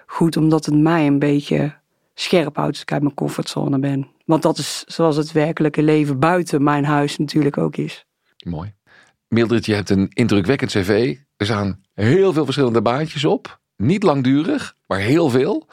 goed, 0.06 0.38
omdat 0.38 0.66
het 0.66 0.76
mij 0.76 1.08
een 1.08 1.20
beetje 1.20 1.74
scherp 2.14 2.56
houdt 2.56 2.72
als 2.72 2.82
ik 2.82 2.92
uit 2.92 3.02
mijn 3.02 3.14
comfortzone 3.14 3.80
ben. 3.80 4.08
Want 4.26 4.42
dat 4.42 4.58
is 4.58 4.84
zoals 4.88 5.16
het 5.16 5.32
werkelijke 5.32 5.84
leven 5.84 6.20
buiten 6.20 6.64
mijn 6.64 6.86
huis 6.86 7.18
natuurlijk 7.18 7.58
ook 7.58 7.76
is. 7.76 8.06
Mooi. 8.46 8.74
Mildred, 9.28 9.66
je 9.66 9.74
hebt 9.74 9.90
een 9.90 10.10
indrukwekkend 10.14 10.72
cv. 10.72 11.18
Er 11.38 11.46
staan 11.46 11.82
heel 11.94 12.34
veel 12.34 12.44
verschillende 12.44 12.82
baantjes 12.82 13.26
op. 13.26 13.60
Niet 13.78 14.04
langdurig, 14.04 14.76
maar 14.88 15.00
heel 15.00 15.30
veel. 15.30 15.68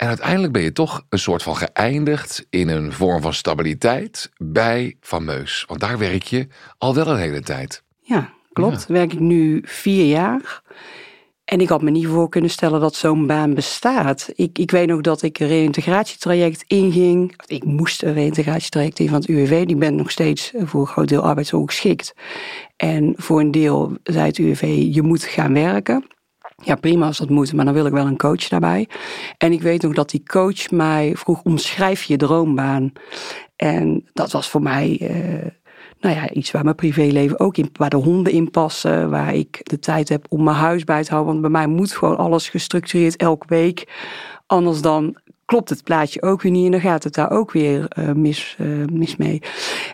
En 0.00 0.08
uiteindelijk 0.08 0.52
ben 0.52 0.62
je 0.62 0.72
toch 0.72 1.04
een 1.08 1.18
soort 1.18 1.42
van 1.42 1.56
geëindigd 1.56 2.46
in 2.50 2.68
een 2.68 2.92
vorm 2.92 3.22
van 3.22 3.34
stabiliteit 3.34 4.30
bij 4.36 4.96
Fameus. 5.00 5.64
Want 5.66 5.80
daar 5.80 5.98
werk 5.98 6.22
je 6.22 6.46
al 6.78 6.94
wel 6.94 7.06
een 7.06 7.18
hele 7.18 7.40
tijd. 7.40 7.82
Ja, 8.00 8.32
klopt. 8.52 8.84
Ja. 8.88 8.94
Werk 8.94 9.12
ik 9.12 9.18
nu 9.18 9.60
vier 9.64 10.06
jaar. 10.06 10.62
En 11.44 11.60
ik 11.60 11.68
had 11.68 11.82
me 11.82 11.90
niet 11.90 12.06
voor 12.06 12.28
kunnen 12.28 12.50
stellen 12.50 12.80
dat 12.80 12.94
zo'n 12.94 13.26
baan 13.26 13.54
bestaat. 13.54 14.30
Ik, 14.34 14.58
ik 14.58 14.70
weet 14.70 14.88
nog 14.88 15.00
dat 15.00 15.22
ik 15.22 15.38
een 15.38 15.48
reïntegratietraject 15.48 16.64
inging. 16.66 17.34
Ik 17.46 17.64
moest 17.64 18.02
een 18.02 18.14
reïntegratietraject 18.14 18.98
in 18.98 19.08
van 19.08 19.20
het 19.20 19.28
UWV. 19.28 19.66
Die 19.66 19.76
ben 19.76 19.94
nog 19.94 20.10
steeds 20.10 20.52
voor 20.56 20.80
een 20.80 20.86
groot 20.86 21.08
deel 21.08 21.22
arbeidsongeschikt. 21.22 22.14
En 22.76 23.14
voor 23.16 23.40
een 23.40 23.50
deel 23.50 23.96
zei 24.02 24.26
het 24.26 24.38
UWV, 24.38 24.88
je 24.92 25.02
moet 25.02 25.24
gaan 25.24 25.52
werken. 25.52 26.04
Ja, 26.62 26.74
prima 26.74 27.06
als 27.06 27.18
dat 27.18 27.28
moet, 27.28 27.52
maar 27.52 27.64
dan 27.64 27.74
wil 27.74 27.86
ik 27.86 27.92
wel 27.92 28.06
een 28.06 28.16
coach 28.16 28.48
daarbij. 28.48 28.88
En 29.38 29.52
ik 29.52 29.62
weet 29.62 29.82
nog 29.82 29.94
dat 29.94 30.10
die 30.10 30.22
coach 30.26 30.70
mij 30.70 31.12
vroeg, 31.16 31.42
omschrijf 31.42 32.02
je 32.02 32.16
droombaan. 32.16 32.92
En 33.56 34.08
dat 34.12 34.32
was 34.32 34.48
voor 34.48 34.62
mij... 34.62 34.98
Uh, 35.02 35.46
nou 36.00 36.14
ja, 36.14 36.30
iets 36.30 36.50
waar 36.50 36.64
mijn 36.64 36.76
privéleven 36.76 37.40
ook 37.40 37.56
in, 37.56 37.70
waar 37.72 37.90
de 37.90 37.96
honden 37.96 38.32
in 38.32 38.50
passen, 38.50 39.10
waar 39.10 39.34
ik 39.34 39.60
de 39.62 39.78
tijd 39.78 40.08
heb 40.08 40.26
om 40.28 40.42
mijn 40.42 40.56
huis 40.56 40.84
bij 40.84 41.04
te 41.04 41.10
houden. 41.10 41.30
Want 41.30 41.42
bij 41.42 41.50
mij 41.50 41.66
moet 41.66 41.92
gewoon 41.92 42.16
alles 42.16 42.48
gestructureerd 42.48 43.16
elke 43.16 43.46
week. 43.48 43.88
Anders 44.46 44.80
dan 44.80 45.16
klopt 45.44 45.68
het 45.68 45.84
plaatje 45.84 46.22
ook 46.22 46.42
weer 46.42 46.52
niet 46.52 46.64
en 46.64 46.70
dan 46.70 46.80
gaat 46.80 47.04
het 47.04 47.14
daar 47.14 47.30
ook 47.30 47.52
weer 47.52 47.90
uh, 47.98 48.12
mis, 48.12 48.56
uh, 48.60 48.86
mis 48.92 49.16
mee. 49.16 49.42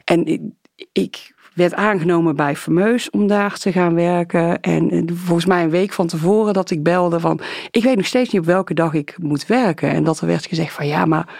En 0.05 0.26
ik, 0.26 0.40
ik 0.92 1.35
werd 1.57 1.75
aangenomen 1.75 2.37
bij 2.37 2.57
Fameus 2.57 3.11
om 3.11 3.27
daar 3.27 3.59
te 3.59 3.73
gaan 3.73 3.95
werken. 3.95 4.61
En 4.61 5.09
volgens 5.14 5.47
mij 5.47 5.62
een 5.62 5.71
week 5.71 5.92
van 5.92 6.07
tevoren 6.07 6.53
dat 6.53 6.71
ik 6.71 6.83
belde 6.83 7.21
van... 7.21 7.40
ik 7.71 7.83
weet 7.83 7.97
nog 7.97 8.07
steeds 8.07 8.33
niet 8.33 8.40
op 8.40 8.47
welke 8.47 8.75
dag 8.75 8.95
ik 8.95 9.16
moet 9.19 9.47
werken. 9.47 9.90
En 9.90 10.05
dat 10.05 10.21
er 10.21 10.27
werd 10.27 10.47
gezegd 10.47 10.73
van 10.73 10.87
ja, 10.87 11.05
maar 11.05 11.35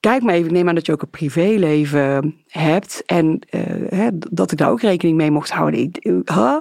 kijk 0.00 0.22
maar 0.22 0.34
even, 0.34 0.52
neem 0.52 0.68
aan 0.68 0.74
dat 0.74 0.86
je 0.86 0.92
ook 0.92 1.02
een 1.02 1.10
privéleven 1.10 2.36
hebt. 2.46 3.02
En 3.06 3.38
uh, 3.50 3.60
hè, 3.88 4.08
dat 4.12 4.52
ik 4.52 4.58
daar 4.58 4.70
ook 4.70 4.80
rekening 4.80 5.16
mee 5.16 5.30
mocht 5.30 5.50
houden. 5.50 5.90
Huh? 6.24 6.56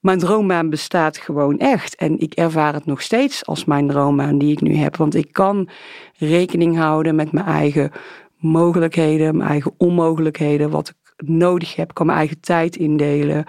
Mijn 0.00 0.18
droombaan 0.18 0.70
bestaat 0.70 1.16
gewoon 1.16 1.58
echt. 1.58 1.94
En 1.94 2.18
ik 2.18 2.34
ervaar 2.34 2.74
het 2.74 2.86
nog 2.86 3.02
steeds 3.02 3.46
als 3.46 3.64
mijn 3.64 3.88
droombaan 3.88 4.38
die 4.38 4.52
ik 4.52 4.60
nu 4.60 4.74
heb. 4.74 4.96
Want 4.96 5.14
ik 5.14 5.32
kan 5.32 5.68
rekening 6.16 6.76
houden 6.76 7.14
met 7.14 7.32
mijn 7.32 7.46
eigen 7.46 7.90
mogelijkheden, 8.38 9.36
mijn 9.36 9.50
eigen 9.50 9.74
onmogelijkheden, 9.76 10.70
wat 10.70 10.94
nodig 11.16 11.76
heb, 11.76 11.94
kan 11.94 12.06
mijn 12.06 12.18
eigen 12.18 12.40
tijd 12.40 12.76
indelen. 12.76 13.44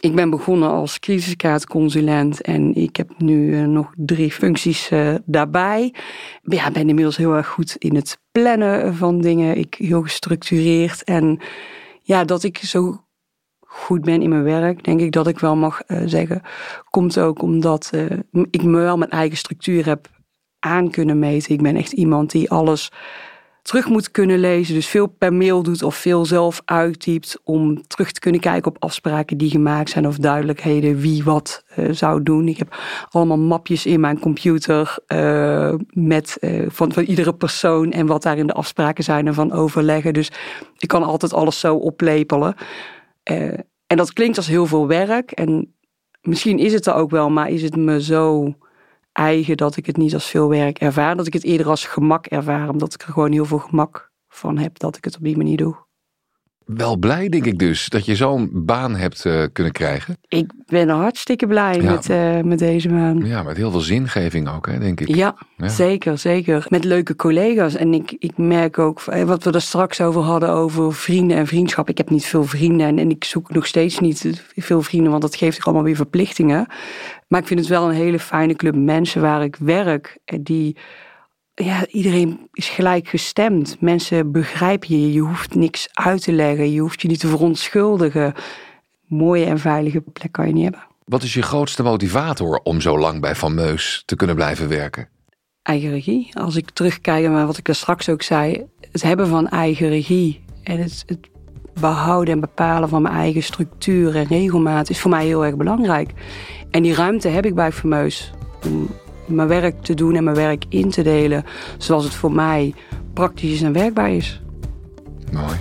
Ik 0.00 0.14
ben 0.14 0.30
begonnen 0.30 0.68
als 0.68 0.98
crisiskaartconsulent 0.98 2.40
en 2.40 2.74
ik 2.74 2.96
heb 2.96 3.10
nu 3.18 3.60
uh, 3.60 3.66
nog 3.66 3.92
drie 3.96 4.32
functies 4.32 4.90
uh, 4.90 5.14
daarbij. 5.24 5.94
Ja, 6.42 6.70
ben 6.70 6.88
inmiddels 6.88 7.16
heel 7.16 7.34
erg 7.34 7.46
goed 7.46 7.76
in 7.76 7.94
het 7.94 8.20
plannen 8.32 8.94
van 8.94 9.20
dingen. 9.20 9.56
Ik 9.56 9.74
heel 9.74 10.02
gestructureerd 10.02 11.04
en 11.04 11.40
ja, 12.02 12.24
dat 12.24 12.42
ik 12.42 12.58
zo 12.58 13.04
goed 13.60 14.00
ben 14.00 14.22
in 14.22 14.28
mijn 14.28 14.42
werk, 14.42 14.84
denk 14.84 15.00
ik 15.00 15.12
dat 15.12 15.26
ik 15.26 15.38
wel 15.38 15.56
mag 15.56 15.80
uh, 15.86 16.02
zeggen, 16.04 16.42
komt 16.90 17.18
ook 17.18 17.42
omdat 17.42 17.90
ik 18.50 18.62
me 18.62 18.80
wel 18.80 18.96
mijn 18.96 19.10
eigen 19.10 19.36
structuur 19.36 19.86
heb 19.86 20.08
aan 20.58 20.90
kunnen 20.90 21.18
meten. 21.18 21.54
Ik 21.54 21.62
ben 21.62 21.76
echt 21.76 21.92
iemand 21.92 22.30
die 22.30 22.50
alles 22.50 22.90
terug 23.62 23.88
moet 23.88 24.10
kunnen 24.10 24.38
lezen. 24.38 24.74
Dus 24.74 24.86
veel 24.86 25.06
per 25.06 25.32
mail 25.32 25.62
doet 25.62 25.82
of 25.82 25.96
veel 25.96 26.24
zelf 26.24 26.62
uittypt 26.64 27.40
om 27.44 27.86
terug 27.86 28.12
te 28.12 28.20
kunnen 28.20 28.40
kijken 28.40 28.70
op 28.70 28.82
afspraken 28.82 29.36
die 29.36 29.50
gemaakt 29.50 29.90
zijn 29.90 30.06
of 30.06 30.16
duidelijkheden 30.16 30.98
wie 30.98 31.24
wat 31.24 31.64
uh, 31.76 31.88
zou 31.90 32.22
doen. 32.22 32.48
Ik 32.48 32.58
heb 32.58 32.76
allemaal 33.10 33.38
mapjes 33.38 33.86
in 33.86 34.00
mijn 34.00 34.18
computer 34.18 34.96
uh, 35.08 35.74
met 35.90 36.36
uh, 36.40 36.66
van, 36.68 36.92
van 36.92 37.02
iedere 37.02 37.34
persoon 37.34 37.92
en 37.92 38.06
wat 38.06 38.22
daarin 38.22 38.46
de 38.46 38.52
afspraken 38.52 39.04
zijn 39.04 39.26
en 39.26 39.34
van 39.34 39.52
overleggen. 39.52 40.14
Dus 40.14 40.30
ik 40.78 40.88
kan 40.88 41.02
altijd 41.02 41.32
alles 41.32 41.60
zo 41.60 41.74
oplepelen. 41.74 42.54
en 43.86 43.96
dat 43.96 44.12
klinkt 44.12 44.36
als 44.36 44.46
heel 44.46 44.66
veel 44.66 44.86
werk 44.86 45.30
en 45.30 45.74
misschien 46.22 46.58
is 46.58 46.72
het 46.72 46.86
er 46.86 46.94
ook 46.94 47.10
wel, 47.10 47.30
maar 47.30 47.50
is 47.50 47.62
het 47.62 47.76
me 47.76 48.02
zo 48.02 48.54
eigen 49.18 49.56
dat 49.56 49.76
ik 49.76 49.86
het 49.86 49.96
niet 49.96 50.14
als 50.14 50.26
veel 50.26 50.48
werk 50.48 50.78
ervaar. 50.78 51.16
Dat 51.16 51.26
ik 51.26 51.32
het 51.32 51.44
eerder 51.44 51.68
als 51.68 51.86
gemak 51.86 52.26
ervaar. 52.26 52.68
Omdat 52.68 52.94
ik 52.94 53.02
er 53.02 53.12
gewoon 53.12 53.32
heel 53.32 53.44
veel 53.44 53.58
gemak 53.58 54.12
van 54.28 54.58
heb 54.58 54.78
dat 54.78 54.96
ik 54.96 55.04
het 55.04 55.16
op 55.16 55.22
die 55.22 55.36
manier 55.36 55.56
doe 55.56 55.86
wel 56.76 56.96
blij, 56.96 57.28
denk 57.28 57.44
ik 57.44 57.58
dus, 57.58 57.88
dat 57.88 58.04
je 58.04 58.16
zo'n 58.16 58.50
baan 58.52 58.96
hebt 58.96 59.24
uh, 59.24 59.44
kunnen 59.52 59.72
krijgen. 59.72 60.16
Ik 60.28 60.52
ben 60.66 60.88
hartstikke 60.88 61.46
blij 61.46 61.80
met, 61.82 62.10
uh, 62.10 62.40
met 62.40 62.58
deze 62.58 62.88
baan. 62.88 63.26
Ja, 63.26 63.42
met 63.42 63.56
heel 63.56 63.70
veel 63.70 63.80
zingeving 63.80 64.48
ook, 64.48 64.66
hè, 64.66 64.78
denk 64.78 65.00
ik. 65.00 65.14
Ja, 65.14 65.36
zeker, 65.56 66.18
zeker. 66.18 66.66
Met 66.68 66.84
leuke 66.84 67.16
collega's. 67.16 67.74
En 67.74 67.94
ik, 67.94 68.16
ik 68.18 68.36
merk 68.36 68.78
ook, 68.78 69.00
eh, 69.00 69.22
wat 69.22 69.44
we 69.44 69.50
er 69.50 69.60
straks 69.60 70.00
over 70.00 70.20
hadden, 70.20 70.50
over 70.50 70.94
vrienden 70.94 71.36
en 71.36 71.46
vriendschap. 71.46 71.88
Ik 71.88 71.98
heb 71.98 72.10
niet 72.10 72.26
veel 72.26 72.44
vrienden 72.44 72.86
en, 72.86 72.98
en 72.98 73.10
ik 73.10 73.24
zoek 73.24 73.50
nog 73.50 73.66
steeds 73.66 73.98
niet 73.98 74.44
veel 74.56 74.82
vrienden, 74.82 75.10
want 75.10 75.22
dat 75.22 75.36
geeft 75.36 75.64
allemaal 75.64 75.84
weer 75.84 75.96
verplichtingen. 75.96 76.66
Maar 77.28 77.40
ik 77.40 77.46
vind 77.46 77.60
het 77.60 77.68
wel 77.68 77.88
een 77.88 77.94
hele 77.94 78.18
fijne 78.18 78.54
club 78.54 78.74
mensen 78.74 79.20
waar 79.20 79.42
ik 79.42 79.56
werk, 79.56 80.18
die 80.24 80.76
ja, 81.64 81.86
iedereen 81.86 82.48
is 82.52 82.68
gelijk 82.68 83.08
gestemd. 83.08 83.80
Mensen 83.80 84.32
begrijpen 84.32 85.00
je. 85.00 85.12
Je 85.12 85.20
hoeft 85.20 85.54
niks 85.54 85.88
uit 85.92 86.22
te 86.22 86.32
leggen. 86.32 86.72
Je 86.72 86.80
hoeft 86.80 87.02
je 87.02 87.08
niet 87.08 87.20
te 87.20 87.28
verontschuldigen. 87.28 88.34
Mooie 89.06 89.44
en 89.44 89.58
veilige 89.58 90.00
plek 90.00 90.32
kan 90.32 90.46
je 90.46 90.52
niet 90.52 90.62
hebben. 90.62 90.86
Wat 91.04 91.22
is 91.22 91.34
je 91.34 91.42
grootste 91.42 91.82
motivator 91.82 92.60
om 92.62 92.80
zo 92.80 92.98
lang 92.98 93.20
bij 93.20 93.34
Van 93.34 93.54
Meus 93.54 94.02
te 94.04 94.16
kunnen 94.16 94.36
blijven 94.36 94.68
werken? 94.68 95.08
Eigen 95.62 95.90
regie. 95.90 96.30
Als 96.38 96.56
ik 96.56 96.70
terugkijk 96.70 97.28
naar 97.28 97.46
wat 97.46 97.58
ik 97.58 97.68
er 97.68 97.74
straks 97.74 98.08
ook 98.08 98.22
zei. 98.22 98.66
Het 98.92 99.02
hebben 99.02 99.28
van 99.28 99.48
eigen 99.48 99.88
regie. 99.88 100.44
En 100.62 100.78
het, 100.78 101.02
het 101.06 101.28
behouden 101.80 102.34
en 102.34 102.40
bepalen 102.40 102.88
van 102.88 103.02
mijn 103.02 103.14
eigen 103.14 103.42
structuur 103.42 104.16
en 104.16 104.26
regelmaat 104.26 104.90
is 104.90 105.00
voor 105.00 105.10
mij 105.10 105.26
heel 105.26 105.44
erg 105.44 105.56
belangrijk. 105.56 106.12
En 106.70 106.82
die 106.82 106.94
ruimte 106.94 107.28
heb 107.28 107.46
ik 107.46 107.54
bij 107.54 107.72
Fameus. 107.72 108.32
Om 108.64 108.88
mijn 109.26 109.48
werk 109.48 109.82
te 109.82 109.94
doen 109.94 110.14
en 110.14 110.24
mijn 110.24 110.36
werk 110.36 110.64
in 110.68 110.90
te 110.90 111.02
delen 111.02 111.44
zoals 111.78 112.04
het 112.04 112.14
voor 112.14 112.32
mij 112.32 112.74
praktisch 113.12 113.62
en 113.62 113.72
werkbaar 113.72 114.10
is. 114.10 114.42
Mooi. 115.32 115.56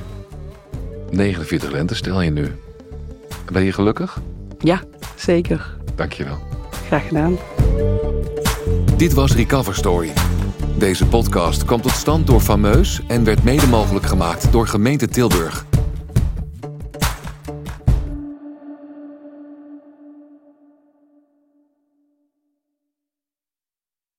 49 1.11 1.71
lente 1.71 1.95
stel 1.95 2.21
je 2.21 2.31
nu. 2.31 2.51
Ben 3.51 3.63
je 3.63 3.71
gelukkig? 3.71 4.21
Ja, 4.59 4.81
zeker. 5.15 5.75
Dankjewel. 5.95 6.37
Graag 6.87 7.07
gedaan. 7.07 7.37
Dit 8.97 9.13
was 9.13 9.35
Recover 9.35 9.75
Story. 9.75 10.11
Deze 10.77 11.05
podcast 11.05 11.65
kwam 11.65 11.81
tot 11.81 11.91
stand 11.91 12.27
door 12.27 12.39
Fameus 12.39 13.01
en 13.07 13.23
werd 13.23 13.43
mede 13.43 13.67
mogelijk 13.67 14.05
gemaakt 14.05 14.51
door 14.51 14.67
gemeente 14.67 15.07
Tilburg. 15.07 15.65